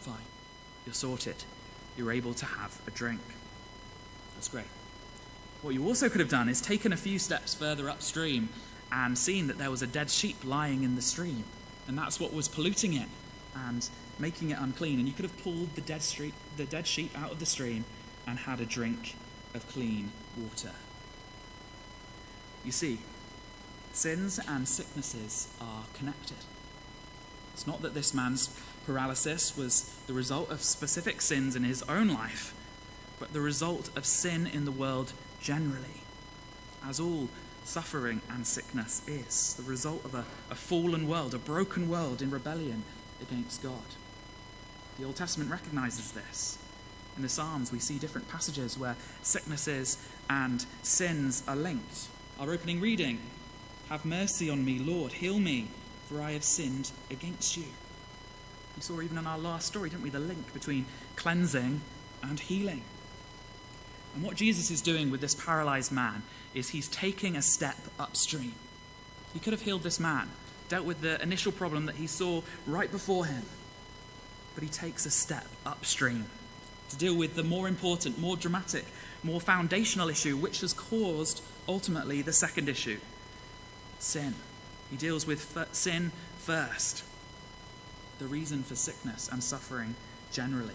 Fine, 0.00 0.16
you're 0.84 0.94
sorted. 0.94 1.44
You're 1.96 2.12
able 2.12 2.34
to 2.34 2.46
have 2.46 2.80
a 2.86 2.90
drink. 2.90 3.20
That's 4.34 4.48
great. 4.48 4.66
What 5.62 5.74
you 5.74 5.86
also 5.86 6.08
could 6.08 6.20
have 6.20 6.30
done 6.30 6.48
is 6.48 6.60
taken 6.60 6.92
a 6.92 6.96
few 6.96 7.18
steps 7.18 7.54
further 7.54 7.90
upstream 7.90 8.48
and 8.90 9.16
seen 9.18 9.46
that 9.48 9.58
there 9.58 9.70
was 9.70 9.82
a 9.82 9.86
dead 9.86 10.10
sheep 10.10 10.38
lying 10.44 10.82
in 10.82 10.96
the 10.96 11.02
stream. 11.02 11.44
And 11.86 11.98
that's 11.98 12.18
what 12.18 12.32
was 12.32 12.48
polluting 12.48 12.94
it 12.94 13.08
and 13.54 13.88
making 14.18 14.50
it 14.50 14.58
unclean. 14.58 14.98
And 14.98 15.06
you 15.06 15.14
could 15.14 15.24
have 15.24 15.42
pulled 15.42 15.74
the 15.74 15.80
dead, 15.80 16.02
street, 16.02 16.34
the 16.56 16.64
dead 16.64 16.86
sheep 16.86 17.16
out 17.18 17.32
of 17.32 17.40
the 17.40 17.46
stream 17.46 17.84
and 18.26 18.38
had 18.38 18.60
a 18.60 18.66
drink 18.66 19.16
of 19.54 19.68
clean 19.68 20.12
water. 20.36 20.72
You 22.64 22.72
see, 22.72 22.98
sins 23.92 24.40
and 24.46 24.68
sicknesses 24.68 25.48
are 25.60 25.84
connected. 25.94 26.36
It's 27.52 27.66
not 27.66 27.82
that 27.82 27.94
this 27.94 28.14
man's 28.14 28.48
paralysis 28.86 29.56
was 29.56 29.94
the 30.06 30.12
result 30.12 30.50
of 30.50 30.62
specific 30.62 31.20
sins 31.20 31.56
in 31.56 31.62
his 31.62 31.82
own 31.84 32.08
life, 32.08 32.54
but 33.18 33.32
the 33.32 33.40
result 33.40 33.90
of 33.96 34.06
sin 34.06 34.46
in 34.46 34.64
the 34.64 34.70
world 34.70 35.12
generally, 35.40 36.02
as 36.86 36.98
all 36.98 37.28
suffering 37.64 38.20
and 38.30 38.46
sickness 38.46 39.06
is 39.06 39.54
the 39.54 39.62
result 39.62 40.04
of 40.04 40.14
a, 40.14 40.24
a 40.50 40.54
fallen 40.54 41.06
world, 41.06 41.34
a 41.34 41.38
broken 41.38 41.88
world 41.88 42.22
in 42.22 42.30
rebellion 42.30 42.82
against 43.20 43.62
God. 43.62 43.94
The 44.98 45.04
Old 45.04 45.16
Testament 45.16 45.50
recognizes 45.50 46.12
this. 46.12 46.58
In 47.16 47.22
the 47.22 47.28
Psalms, 47.28 47.72
we 47.72 47.78
see 47.78 47.98
different 47.98 48.28
passages 48.28 48.78
where 48.78 48.96
sicknesses 49.22 49.98
and 50.28 50.64
sins 50.82 51.42
are 51.46 51.56
linked. 51.56 52.08
Our 52.38 52.52
opening 52.52 52.80
reading 52.80 53.18
Have 53.90 54.04
mercy 54.04 54.48
on 54.48 54.64
me, 54.64 54.78
Lord, 54.78 55.10
heal 55.10 55.40
me, 55.40 55.66
for 56.06 56.22
I 56.22 56.30
have 56.30 56.44
sinned 56.44 56.92
against 57.10 57.56
you. 57.56 57.64
We 58.76 58.82
saw 58.82 59.00
even 59.00 59.18
in 59.18 59.26
our 59.26 59.36
last 59.36 59.66
story, 59.66 59.90
didn't 59.90 60.04
we, 60.04 60.10
the 60.10 60.20
link 60.20 60.52
between 60.52 60.86
cleansing 61.16 61.80
and 62.22 62.38
healing. 62.38 62.84
And 64.14 64.22
what 64.22 64.36
Jesus 64.36 64.70
is 64.70 64.80
doing 64.80 65.10
with 65.10 65.20
this 65.20 65.34
paralyzed 65.34 65.90
man 65.90 66.22
is 66.54 66.68
he's 66.68 66.86
taking 66.86 67.34
a 67.34 67.42
step 67.42 67.78
upstream. 67.98 68.54
He 69.32 69.40
could 69.40 69.52
have 69.52 69.62
healed 69.62 69.82
this 69.82 69.98
man, 69.98 70.28
dealt 70.68 70.84
with 70.84 71.00
the 71.00 71.20
initial 71.20 71.50
problem 71.50 71.86
that 71.86 71.96
he 71.96 72.06
saw 72.06 72.42
right 72.68 72.92
before 72.92 73.26
him, 73.26 73.42
but 74.54 74.62
he 74.62 74.70
takes 74.70 75.04
a 75.04 75.10
step 75.10 75.48
upstream 75.66 76.26
to 76.90 76.96
deal 76.96 77.16
with 77.16 77.34
the 77.34 77.42
more 77.42 77.66
important, 77.66 78.20
more 78.20 78.36
dramatic, 78.36 78.84
more 79.24 79.40
foundational 79.40 80.08
issue, 80.08 80.36
which 80.36 80.60
has 80.60 80.72
caused 80.72 81.42
ultimately 81.68 82.22
the 82.22 82.32
second 82.32 82.68
issue 82.68 83.00
sin. 84.02 84.34
He 84.90 84.96
deals 84.96 85.26
with 85.26 85.56
f- 85.56 85.72
sin 85.72 86.12
first, 86.38 87.04
the 88.18 88.26
reason 88.26 88.62
for 88.62 88.74
sickness 88.74 89.28
and 89.30 89.42
suffering 89.42 89.94
generally. 90.32 90.74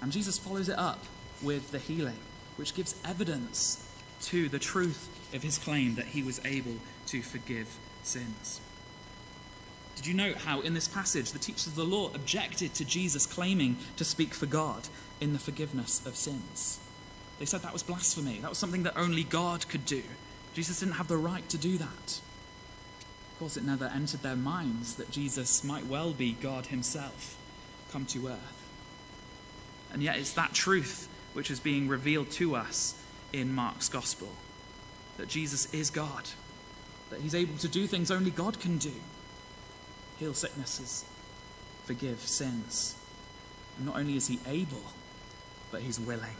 And 0.00 0.10
Jesus 0.10 0.38
follows 0.38 0.68
it 0.68 0.78
up 0.78 1.04
with 1.42 1.70
the 1.70 1.78
healing, 1.78 2.18
which 2.56 2.74
gives 2.74 3.00
evidence 3.04 3.88
to 4.22 4.48
the 4.48 4.58
truth 4.58 5.08
of 5.34 5.42
his 5.42 5.58
claim 5.58 5.94
that 5.94 6.06
he 6.06 6.22
was 6.22 6.40
able 6.44 6.76
to 7.06 7.22
forgive 7.22 7.78
sins. 8.02 8.60
Did 9.96 10.06
you 10.06 10.14
note 10.14 10.38
how 10.38 10.60
in 10.60 10.74
this 10.74 10.88
passage 10.88 11.32
the 11.32 11.38
teachers 11.38 11.66
of 11.66 11.74
the 11.74 11.84
law 11.84 12.10
objected 12.14 12.74
to 12.74 12.84
Jesus 12.84 13.26
claiming 13.26 13.76
to 13.96 14.04
speak 14.04 14.34
for 14.34 14.46
God 14.46 14.88
in 15.20 15.32
the 15.32 15.38
forgiveness 15.38 16.04
of 16.06 16.16
sins? 16.16 16.80
They 17.38 17.44
said 17.44 17.62
that 17.62 17.72
was 17.72 17.82
blasphemy. 17.82 18.38
That 18.40 18.48
was 18.48 18.58
something 18.58 18.84
that 18.84 18.96
only 18.96 19.24
God 19.24 19.68
could 19.68 19.84
do. 19.84 20.02
Jesus 20.54 20.80
didn't 20.80 20.94
have 20.94 21.08
the 21.08 21.16
right 21.16 21.48
to 21.48 21.58
do 21.58 21.78
that. 21.78 22.20
Of 23.32 23.38
course, 23.38 23.56
it 23.56 23.64
never 23.64 23.86
entered 23.86 24.22
their 24.22 24.36
minds 24.36 24.96
that 24.96 25.10
Jesus 25.10 25.64
might 25.64 25.86
well 25.86 26.12
be 26.12 26.32
God 26.32 26.66
himself 26.66 27.36
come 27.90 28.06
to 28.06 28.28
earth. 28.28 28.70
And 29.92 30.02
yet, 30.02 30.16
it's 30.16 30.32
that 30.32 30.52
truth 30.52 31.08
which 31.32 31.50
is 31.50 31.60
being 31.60 31.88
revealed 31.88 32.30
to 32.32 32.54
us 32.54 32.94
in 33.32 33.52
Mark's 33.52 33.88
gospel 33.88 34.28
that 35.16 35.28
Jesus 35.28 35.72
is 35.74 35.90
God, 35.90 36.28
that 37.10 37.20
he's 37.20 37.34
able 37.34 37.56
to 37.58 37.68
do 37.68 37.86
things 37.86 38.10
only 38.10 38.30
God 38.30 38.60
can 38.60 38.78
do 38.78 38.92
heal 40.22 40.34
sicknesses, 40.34 41.04
forgive 41.84 42.20
sins. 42.20 42.94
And 43.76 43.86
not 43.86 43.96
only 43.96 44.16
is 44.16 44.28
he 44.28 44.38
able, 44.46 44.84
but 45.72 45.80
he's 45.82 45.98
willing. 45.98 46.36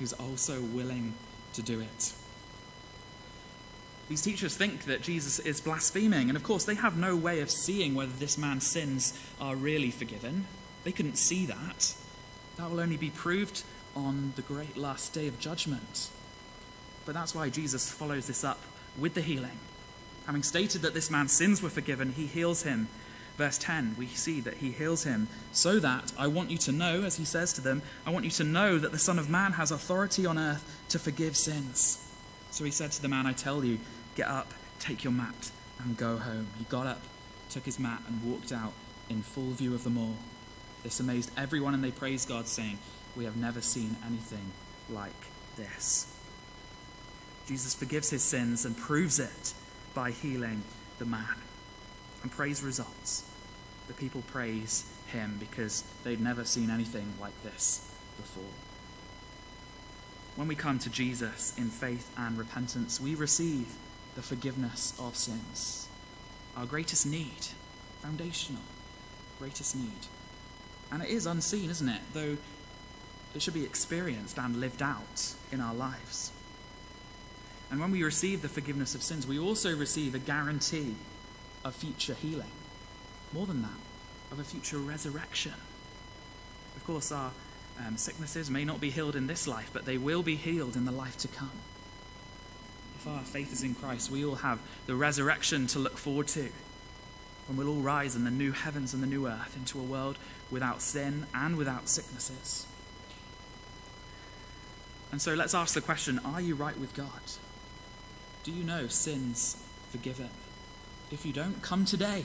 He's 0.00 0.12
also 0.12 0.60
willing 0.60 1.14
to 1.52 1.62
do 1.62 1.78
it. 1.78 2.12
These 4.08 4.22
teachers 4.22 4.56
think 4.56 4.84
that 4.84 5.00
Jesus 5.02 5.38
is 5.38 5.60
blaspheming, 5.62 6.28
and 6.28 6.36
of 6.36 6.42
course, 6.42 6.64
they 6.64 6.74
have 6.74 6.96
no 6.96 7.16
way 7.16 7.40
of 7.40 7.50
seeing 7.50 7.94
whether 7.94 8.12
this 8.12 8.36
man's 8.36 8.66
sins 8.66 9.18
are 9.40 9.56
really 9.56 9.90
forgiven. 9.90 10.46
They 10.84 10.92
couldn't 10.92 11.16
see 11.16 11.46
that. 11.46 11.94
That 12.56 12.70
will 12.70 12.80
only 12.80 12.98
be 12.98 13.10
proved 13.10 13.62
on 13.96 14.34
the 14.36 14.42
great 14.42 14.76
last 14.76 15.14
day 15.14 15.26
of 15.26 15.38
judgment. 15.38 16.10
But 17.06 17.14
that's 17.14 17.34
why 17.34 17.48
Jesus 17.48 17.90
follows 17.90 18.26
this 18.26 18.44
up 18.44 18.60
with 18.98 19.14
the 19.14 19.22
healing. 19.22 19.58
Having 20.26 20.42
stated 20.42 20.82
that 20.82 20.94
this 20.94 21.10
man's 21.10 21.32
sins 21.32 21.62
were 21.62 21.70
forgiven, 21.70 22.12
he 22.12 22.26
heals 22.26 22.62
him. 22.62 22.88
Verse 23.36 23.58
10, 23.58 23.96
we 23.98 24.06
see 24.06 24.40
that 24.42 24.58
he 24.58 24.70
heals 24.70 25.04
him, 25.04 25.28
so 25.50 25.80
that 25.80 26.12
I 26.16 26.28
want 26.28 26.50
you 26.50 26.58
to 26.58 26.72
know, 26.72 27.02
as 27.02 27.16
he 27.16 27.24
says 27.24 27.52
to 27.54 27.60
them, 27.60 27.82
I 28.06 28.10
want 28.10 28.24
you 28.24 28.30
to 28.32 28.44
know 28.44 28.78
that 28.78 28.92
the 28.92 28.98
Son 28.98 29.18
of 29.18 29.28
Man 29.28 29.52
has 29.52 29.70
authority 29.70 30.24
on 30.24 30.38
earth 30.38 30.64
to 30.90 30.98
forgive 30.98 31.36
sins. 31.36 32.00
So 32.54 32.62
he 32.62 32.70
said 32.70 32.92
to 32.92 33.02
the 33.02 33.08
man, 33.08 33.26
I 33.26 33.32
tell 33.32 33.64
you, 33.64 33.80
get 34.14 34.28
up, 34.28 34.54
take 34.78 35.02
your 35.02 35.12
mat, 35.12 35.50
and 35.82 35.96
go 35.96 36.18
home. 36.18 36.46
He 36.56 36.62
got 36.62 36.86
up, 36.86 37.00
took 37.50 37.64
his 37.64 37.80
mat, 37.80 38.00
and 38.06 38.22
walked 38.22 38.52
out 38.52 38.72
in 39.10 39.22
full 39.22 39.50
view 39.50 39.74
of 39.74 39.82
them 39.82 39.98
all. 39.98 40.14
This 40.84 41.00
amazed 41.00 41.32
everyone, 41.36 41.74
and 41.74 41.82
they 41.82 41.90
praised 41.90 42.28
God, 42.28 42.46
saying, 42.46 42.78
We 43.16 43.24
have 43.24 43.36
never 43.36 43.60
seen 43.60 43.96
anything 44.06 44.52
like 44.88 45.10
this. 45.56 46.06
Jesus 47.48 47.74
forgives 47.74 48.10
his 48.10 48.22
sins 48.22 48.64
and 48.64 48.76
proves 48.76 49.18
it 49.18 49.52
by 49.92 50.12
healing 50.12 50.62
the 51.00 51.06
man. 51.06 51.34
And 52.22 52.30
praise 52.30 52.62
results. 52.62 53.28
The 53.88 53.94
people 53.94 54.22
praise 54.28 54.88
him 55.08 55.38
because 55.40 55.82
they'd 56.04 56.20
never 56.20 56.44
seen 56.44 56.70
anything 56.70 57.14
like 57.20 57.34
this 57.42 57.90
before. 58.16 58.44
When 60.36 60.48
we 60.48 60.56
come 60.56 60.78
to 60.80 60.90
Jesus 60.90 61.56
in 61.56 61.68
faith 61.68 62.10
and 62.16 62.36
repentance, 62.36 63.00
we 63.00 63.14
receive 63.14 63.74
the 64.16 64.22
forgiveness 64.22 64.92
of 64.98 65.16
sins. 65.16 65.88
Our 66.56 66.66
greatest 66.66 67.06
need, 67.06 67.46
foundational, 68.02 68.62
greatest 69.38 69.76
need. 69.76 70.06
And 70.90 71.02
it 71.02 71.08
is 71.08 71.26
unseen, 71.26 71.70
isn't 71.70 71.88
it? 71.88 72.00
Though 72.12 72.36
it 73.34 73.42
should 73.42 73.54
be 73.54 73.64
experienced 73.64 74.38
and 74.38 74.60
lived 74.60 74.82
out 74.82 75.34
in 75.52 75.60
our 75.60 75.74
lives. 75.74 76.32
And 77.70 77.80
when 77.80 77.90
we 77.90 78.02
receive 78.02 78.42
the 78.42 78.48
forgiveness 78.48 78.94
of 78.94 79.02
sins, 79.02 79.26
we 79.26 79.38
also 79.38 79.74
receive 79.74 80.14
a 80.14 80.20
guarantee 80.20 80.94
of 81.64 81.74
future 81.74 82.14
healing. 82.14 82.52
More 83.32 83.46
than 83.46 83.62
that, 83.62 83.70
of 84.30 84.38
a 84.38 84.44
future 84.44 84.78
resurrection. 84.78 85.54
Of 86.76 86.84
course, 86.84 87.10
our 87.10 87.32
um, 87.78 87.96
sicknesses 87.96 88.50
may 88.50 88.64
not 88.64 88.80
be 88.80 88.90
healed 88.90 89.16
in 89.16 89.26
this 89.26 89.48
life, 89.48 89.70
but 89.72 89.84
they 89.84 89.98
will 89.98 90.22
be 90.22 90.36
healed 90.36 90.76
in 90.76 90.84
the 90.84 90.92
life 90.92 91.16
to 91.18 91.28
come. 91.28 91.50
If 92.96 93.06
our 93.06 93.22
faith 93.22 93.52
is 93.52 93.62
in 93.62 93.74
Christ, 93.74 94.10
we 94.10 94.24
all 94.24 94.36
have 94.36 94.60
the 94.86 94.94
resurrection 94.94 95.66
to 95.68 95.78
look 95.78 95.98
forward 95.98 96.28
to. 96.28 96.50
When 97.46 97.58
we'll 97.58 97.68
all 97.68 97.82
rise 97.82 98.16
in 98.16 98.24
the 98.24 98.30
new 98.30 98.52
heavens 98.52 98.94
and 98.94 99.02
the 99.02 99.06
new 99.06 99.26
earth 99.26 99.54
into 99.56 99.78
a 99.78 99.82
world 99.82 100.16
without 100.50 100.80
sin 100.80 101.26
and 101.34 101.56
without 101.56 101.88
sicknesses. 101.88 102.66
And 105.12 105.20
so 105.20 105.34
let's 105.34 105.54
ask 105.54 105.74
the 105.74 105.80
question 105.80 106.18
Are 106.24 106.40
you 106.40 106.54
right 106.54 106.78
with 106.78 106.94
God? 106.94 107.20
Do 108.44 108.52
you 108.52 108.64
know 108.64 108.88
sins 108.88 109.62
forgiven? 109.90 110.30
If 111.10 111.26
you 111.26 111.32
don't, 111.32 111.62
come 111.62 111.84
today. 111.84 112.24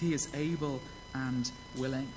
He 0.00 0.12
is 0.12 0.28
able 0.34 0.82
and 1.14 1.50
willing. 1.76 2.08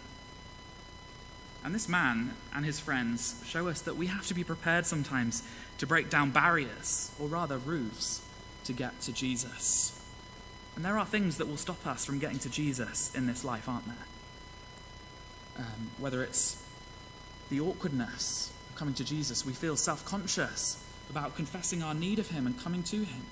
And 1.66 1.74
this 1.74 1.90
man 1.90 2.36
and 2.54 2.64
his 2.64 2.80
friends 2.80 3.42
show 3.44 3.68
us 3.68 3.82
that 3.82 3.98
we 3.98 4.06
have 4.06 4.28
to 4.28 4.36
be 4.36 4.44
prepared 4.44 4.86
sometimes 4.86 5.42
to 5.80 5.88
break 5.88 6.12
down 6.12 6.30
barriers, 6.30 7.12
or 7.20 7.28
rather 7.28 7.58
roofs, 7.58 8.22
to 8.66 8.72
get 8.72 9.02
to 9.02 9.12
Jesus. 9.12 10.00
And 10.76 10.86
there 10.86 11.00
are 11.00 11.08
things 11.08 11.38
that 11.38 11.48
will 11.48 11.58
stop 11.58 11.88
us 11.88 12.06
from 12.06 12.20
getting 12.20 12.38
to 12.40 12.50
Jesus 12.50 13.14
in 13.16 13.26
this 13.26 13.44
life, 13.44 13.68
aren't 13.68 13.88
there? 13.88 14.06
Um, 15.58 15.90
whether 15.98 16.22
it's 16.22 16.64
the 17.50 17.60
awkwardness 17.62 18.54
of 18.70 18.76
coming 18.76 18.94
to 18.94 19.04
Jesus, 19.04 19.44
we 19.44 19.54
feel 19.54 19.76
self 19.76 20.06
conscious 20.06 20.84
about 21.10 21.36
confessing 21.36 21.82
our 21.82 21.96
need 21.96 22.20
of 22.20 22.30
Him 22.30 22.46
and 22.46 22.60
coming 22.60 22.84
to 22.84 22.98
Him. 22.98 23.24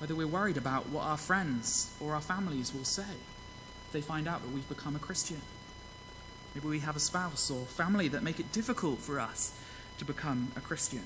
Whether 0.00 0.14
we're 0.14 0.26
worried 0.26 0.58
about 0.58 0.90
what 0.90 1.04
our 1.04 1.16
friends 1.16 1.94
or 1.98 2.12
our 2.14 2.20
families 2.20 2.74
will 2.74 2.84
say 2.84 3.02
if 3.86 3.92
they 3.92 4.02
find 4.02 4.28
out 4.28 4.42
that 4.42 4.50
we've 4.50 4.68
become 4.68 4.96
a 4.96 4.98
Christian. 4.98 5.40
Maybe 6.54 6.68
we 6.68 6.80
have 6.80 6.96
a 6.96 7.00
spouse 7.00 7.50
or 7.50 7.64
family 7.64 8.08
that 8.08 8.22
make 8.22 8.38
it 8.38 8.52
difficult 8.52 8.98
for 8.98 9.18
us 9.18 9.52
to 9.98 10.04
become 10.04 10.52
a 10.56 10.60
Christian. 10.60 11.04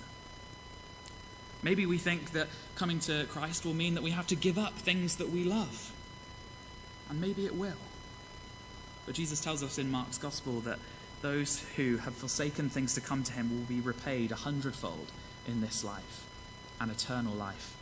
Maybe 1.63 1.87
we 1.87 1.99
think 1.99 2.33
that 2.33 2.49
coming 2.75 3.01
to 3.01 3.27
Christ 3.29 3.65
will 3.65 3.75
mean 3.75 3.95
that 3.95 4.03
we 4.03 4.11
have 4.11 4.27
to 4.29 4.37
give 4.37 4.59
up 4.59 4.75
things 4.75 5.17
that 5.17 5.31
we 5.31 5.45
love. 5.45 5.93
And 7.09 7.21
maybe 7.21 7.47
it 7.47 7.55
will. 7.55 7.79
But 9.05 9.15
Jesus 9.15 9.41
tells 9.41 9.63
us 9.63 9.79
in 9.79 9.91
Mark's 9.91 10.19
Gospel 10.19 10.61
that 10.61 10.79
those 11.23 11.65
who 11.77 11.99
have 11.99 12.15
forsaken 12.15 12.69
things 12.69 12.95
to 12.95 13.01
come 13.01 13.23
to 13.25 13.33
him 13.33 13.51
will 13.51 13.67
be 13.67 13.81
repaid 13.81 14.33
a 14.33 14.37
hundredfold 14.37 15.11
in 15.47 15.61
this 15.61 15.83
life 15.85 16.27
and 16.81 16.91
eternal 16.91 17.33
life 17.33 17.77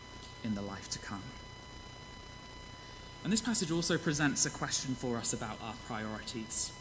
in 0.44 0.54
the 0.54 0.62
life 0.62 0.88
to 0.90 0.98
come. 0.98 1.22
And 3.24 3.32
this 3.32 3.40
passage 3.40 3.70
also 3.70 3.96
presents 3.96 4.44
a 4.44 4.50
question 4.50 4.94
for 4.94 5.16
us 5.16 5.32
about 5.32 5.58
our 5.62 5.74
priorities. 5.86 6.72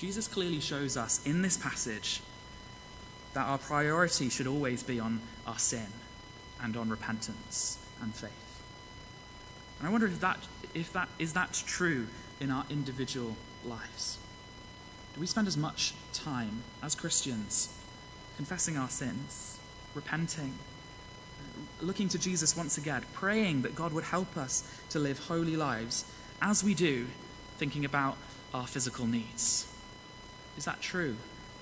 Jesus 0.00 0.26
clearly 0.26 0.60
shows 0.60 0.96
us 0.96 1.20
in 1.26 1.42
this 1.42 1.58
passage 1.58 2.22
that 3.34 3.46
our 3.46 3.58
priority 3.58 4.30
should 4.30 4.46
always 4.46 4.82
be 4.82 4.98
on 4.98 5.20
our 5.46 5.58
sin 5.58 5.88
and 6.62 6.74
on 6.74 6.88
repentance 6.88 7.78
and 8.00 8.14
faith. 8.14 8.62
And 9.78 9.86
I 9.86 9.90
wonder 9.90 10.06
if 10.06 10.18
that, 10.20 10.38
if 10.72 10.90
that 10.94 11.10
is 11.18 11.34
that 11.34 11.52
true 11.66 12.06
in 12.40 12.50
our 12.50 12.64
individual 12.70 13.36
lives. 13.62 14.16
Do 15.14 15.20
we 15.20 15.26
spend 15.26 15.46
as 15.46 15.58
much 15.58 15.92
time 16.14 16.62
as 16.82 16.94
Christians 16.94 17.68
confessing 18.38 18.78
our 18.78 18.88
sins, 18.88 19.58
repenting, 19.94 20.54
looking 21.82 22.08
to 22.08 22.18
Jesus 22.18 22.56
once 22.56 22.78
again, 22.78 23.04
praying 23.12 23.62
that 23.62 23.74
God 23.74 23.92
would 23.92 24.04
help 24.04 24.38
us 24.38 24.64
to 24.88 24.98
live 24.98 25.18
holy 25.18 25.56
lives 25.56 26.06
as 26.40 26.64
we 26.64 26.72
do, 26.72 27.06
thinking 27.58 27.84
about 27.84 28.16
our 28.54 28.66
physical 28.66 29.06
needs? 29.06 29.69
Is 30.56 30.64
that 30.64 30.80
true 30.80 31.16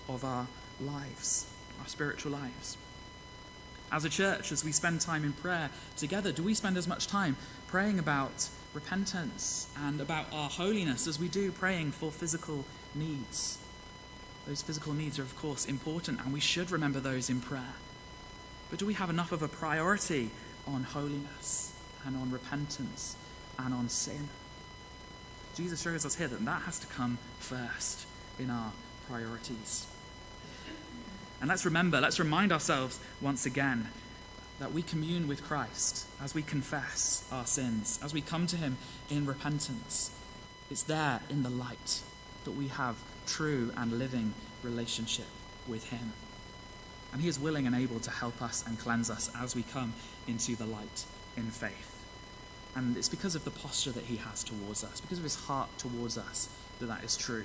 of 0.09 0.25
our 0.25 0.47
lives, 0.81 1.47
our 1.81 1.87
spiritual 1.87 2.33
lives? 2.33 2.77
As 3.91 4.05
a 4.05 4.11
church, 4.11 4.53
as 4.53 4.65
we 4.65 4.73
spend 4.73 5.01
time 5.01 5.25
in 5.25 5.33
prayer 5.33 5.71
together, 5.97 6.33
do 6.33 6.43
we 6.43 6.55
spend 6.55 6.77
as 6.77 6.87
much 6.87 7.07
time 7.07 7.37
praying 7.69 7.99
about 7.99 8.49
repentance 8.75 9.69
and 9.77 10.01
about 10.01 10.27
our 10.33 10.51
holiness 10.51 11.07
as 11.07 11.19
we 11.19 11.29
do 11.29 11.51
praying 11.51 11.93
for 11.93 12.11
physical 12.11 12.65
needs? 12.95 13.59
Those 14.47 14.63
physical 14.63 14.93
needs 14.93 15.19
are, 15.19 15.23
of 15.23 15.37
course, 15.37 15.65
important, 15.65 16.21
and 16.21 16.33
we 16.33 16.41
should 16.41 16.71
remember 16.71 17.01
those 17.01 17.31
in 17.31 17.41
prayer. 17.41 17.75
But 18.71 18.79
do 18.79 18.87
we 18.87 18.95
have 18.95 19.11
enough 19.11 19.33
of 19.33 19.43
a 19.43 19.49
priority 19.49 20.31
on 20.67 20.83
holiness 20.83 21.73
and 22.05 22.17
on 22.17 22.31
repentance 22.31 23.17
and 23.59 23.73
on 23.73 23.89
sin? 23.89 24.29
Jesus 25.55 25.83
shows 25.83 26.05
us 26.05 26.15
here 26.15 26.29
that 26.29 26.45
that 26.45 26.63
has 26.63 26.79
to 26.81 26.87
come 26.87 27.19
first 27.39 28.07
in 28.39 28.51
our 28.51 28.73
priorities. 29.09 29.87
And 31.41 31.49
let's 31.49 31.65
remember, 31.65 32.01
let's 32.01 32.19
remind 32.19 32.53
ourselves 32.53 32.99
once 33.21 33.47
again 33.47 33.89
that 34.59 34.73
we 34.73 34.83
commune 34.83 35.29
with 35.29 35.45
Christ 35.45 36.07
as 36.21 36.35
we 36.35 36.43
confess 36.43 37.27
our 37.31 37.47
sins, 37.47 38.01
as 38.03 38.13
we 38.13 38.21
come 38.21 38.47
to 38.49 38.57
Him 38.57 38.77
in 39.09 39.25
repentance. 39.25 40.11
It's 40.71 40.83
there 40.83 41.21
in 41.31 41.43
the 41.43 41.51
light 41.51 42.03
that 42.45 42.53
we 42.53 42.69
have 42.69 42.97
true 43.27 43.73
and 43.77 43.99
living 43.99 44.35
relationship 44.63 45.29
with 45.69 45.91
Him. 45.91 46.13
And 47.13 47.23
He 47.23 47.29
is 47.29 47.39
willing 47.39 47.67
and 47.67 47.77
able 47.77 48.01
to 48.01 48.11
help 48.11 48.43
us 48.43 48.65
and 48.67 48.79
cleanse 48.79 49.11
us 49.11 49.31
as 49.39 49.55
we 49.55 49.63
come 49.63 49.95
into 50.27 50.57
the 50.57 50.67
light 50.67 51.05
in 51.37 51.45
faith. 51.45 51.95
And 52.75 52.97
it's 52.97 53.09
because 53.09 53.35
of 53.35 53.45
the 53.45 53.51
posture 53.51 53.93
that 53.93 54.05
He 54.05 54.17
has 54.17 54.43
towards 54.43 54.83
us, 54.83 55.01
because 55.01 55.19
of 55.19 55.25
His 55.25 55.37
heart 55.37 55.69
towards 55.79 56.19
us, 56.19 56.49
that 56.81 56.87
that 56.87 57.05
is 57.05 57.17
true. 57.17 57.45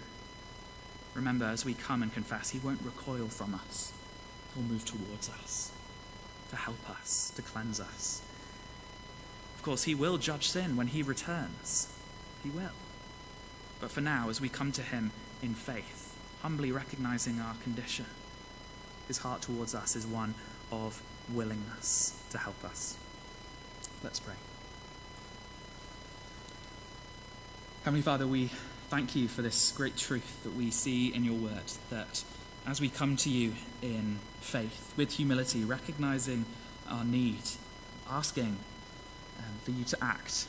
Remember, 1.14 1.46
as 1.46 1.64
we 1.64 1.74
come 1.74 2.02
and 2.02 2.14
confess, 2.14 2.50
He 2.50 2.60
won't 2.60 2.82
recoil 2.82 3.28
from 3.28 3.54
us, 3.54 3.94
He'll 4.54 4.64
move 4.64 4.86
towards 4.86 5.30
us 5.30 5.72
to 6.50 6.56
help 6.56 6.90
us, 6.90 7.32
to 7.36 7.42
cleanse 7.42 7.80
us. 7.80 8.22
Of 9.56 9.64
course, 9.64 9.84
He 9.84 9.96
will 9.96 10.18
judge 10.18 10.48
sin 10.50 10.76
when 10.76 10.88
He 10.88 11.04
returns. 11.04 11.92
He 12.44 12.50
will. 12.50 12.72
But 13.80 13.92
for 13.92 14.02
now, 14.02 14.30
as 14.30 14.42
we 14.42 14.50
come 14.50 14.72
to 14.74 14.82
Him 14.82 15.12
in 15.42 15.54
faith, 15.54 16.16
humbly 16.42 16.72
recognizing 16.72 17.40
our 17.40 17.56
condition, 17.64 18.06
His 19.08 19.20
heart 19.20 19.42
towards 19.42 19.74
us 19.76 19.96
is 19.96 20.06
one 20.06 20.36
of 20.72 21.02
willingness 21.32 22.20
to 22.32 22.38
help 22.38 22.64
us. 22.64 22.98
Let's 24.04 24.20
pray. 24.20 24.36
Heavenly 27.84 28.02
Father, 28.02 28.28
we 28.28 28.50
thank 28.94 29.16
you 29.16 29.28
for 29.28 29.42
this 29.42 29.72
great 29.72 29.98
truth 29.98 30.44
that 30.44 30.54
we 30.54 30.70
see 30.70 31.12
in 31.12 31.24
your 31.24 31.34
word 31.34 31.64
that 31.90 32.24
as 32.68 32.80
we 32.80 32.88
come 32.88 33.18
to 33.18 33.28
you 33.28 33.52
in 33.82 34.20
faith, 34.40 34.94
with 34.96 35.14
humility, 35.14 35.64
recognizing 35.64 36.46
our 36.88 37.04
need, 37.04 37.42
asking 38.08 38.56
um, 39.40 39.46
for 39.64 39.72
you 39.72 39.84
to 39.84 39.98
act, 40.00 40.46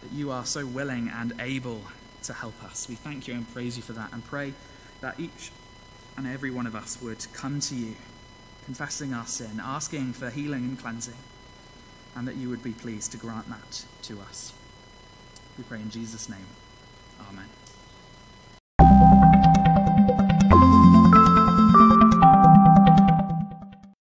that 0.00 0.10
you 0.10 0.32
are 0.32 0.44
so 0.44 0.66
willing 0.66 1.08
and 1.08 1.34
able 1.38 1.82
to 2.24 2.32
help 2.32 2.60
us. 2.64 2.88
We 2.88 2.96
thank 2.96 3.28
you 3.28 3.34
and 3.34 3.48
praise 3.54 3.76
you 3.76 3.84
for 3.84 3.92
that 3.92 4.12
and 4.12 4.24
pray 4.24 4.54
that 5.00 5.20
each 5.20 5.52
and 6.16 6.26
every 6.26 6.50
one 6.50 6.66
of 6.66 6.74
us 6.74 7.00
would 7.00 7.24
come 7.32 7.60
to 7.60 7.76
you 7.76 7.94
confessing 8.64 9.14
our 9.14 9.26
sin, 9.26 9.60
asking 9.62 10.14
for 10.14 10.30
healing 10.30 10.64
and 10.64 10.80
cleansing, 10.80 11.14
and 12.16 12.26
that 12.26 12.34
you 12.34 12.48
would 12.48 12.64
be 12.64 12.72
pleased 12.72 13.12
to 13.12 13.18
grant 13.18 13.48
that 13.50 13.84
to 14.02 14.20
us. 14.20 14.52
We 15.56 15.62
pray 15.62 15.78
in 15.78 15.90
Jesus' 15.90 16.28
name. 16.28 16.46
Amen. 17.28 17.71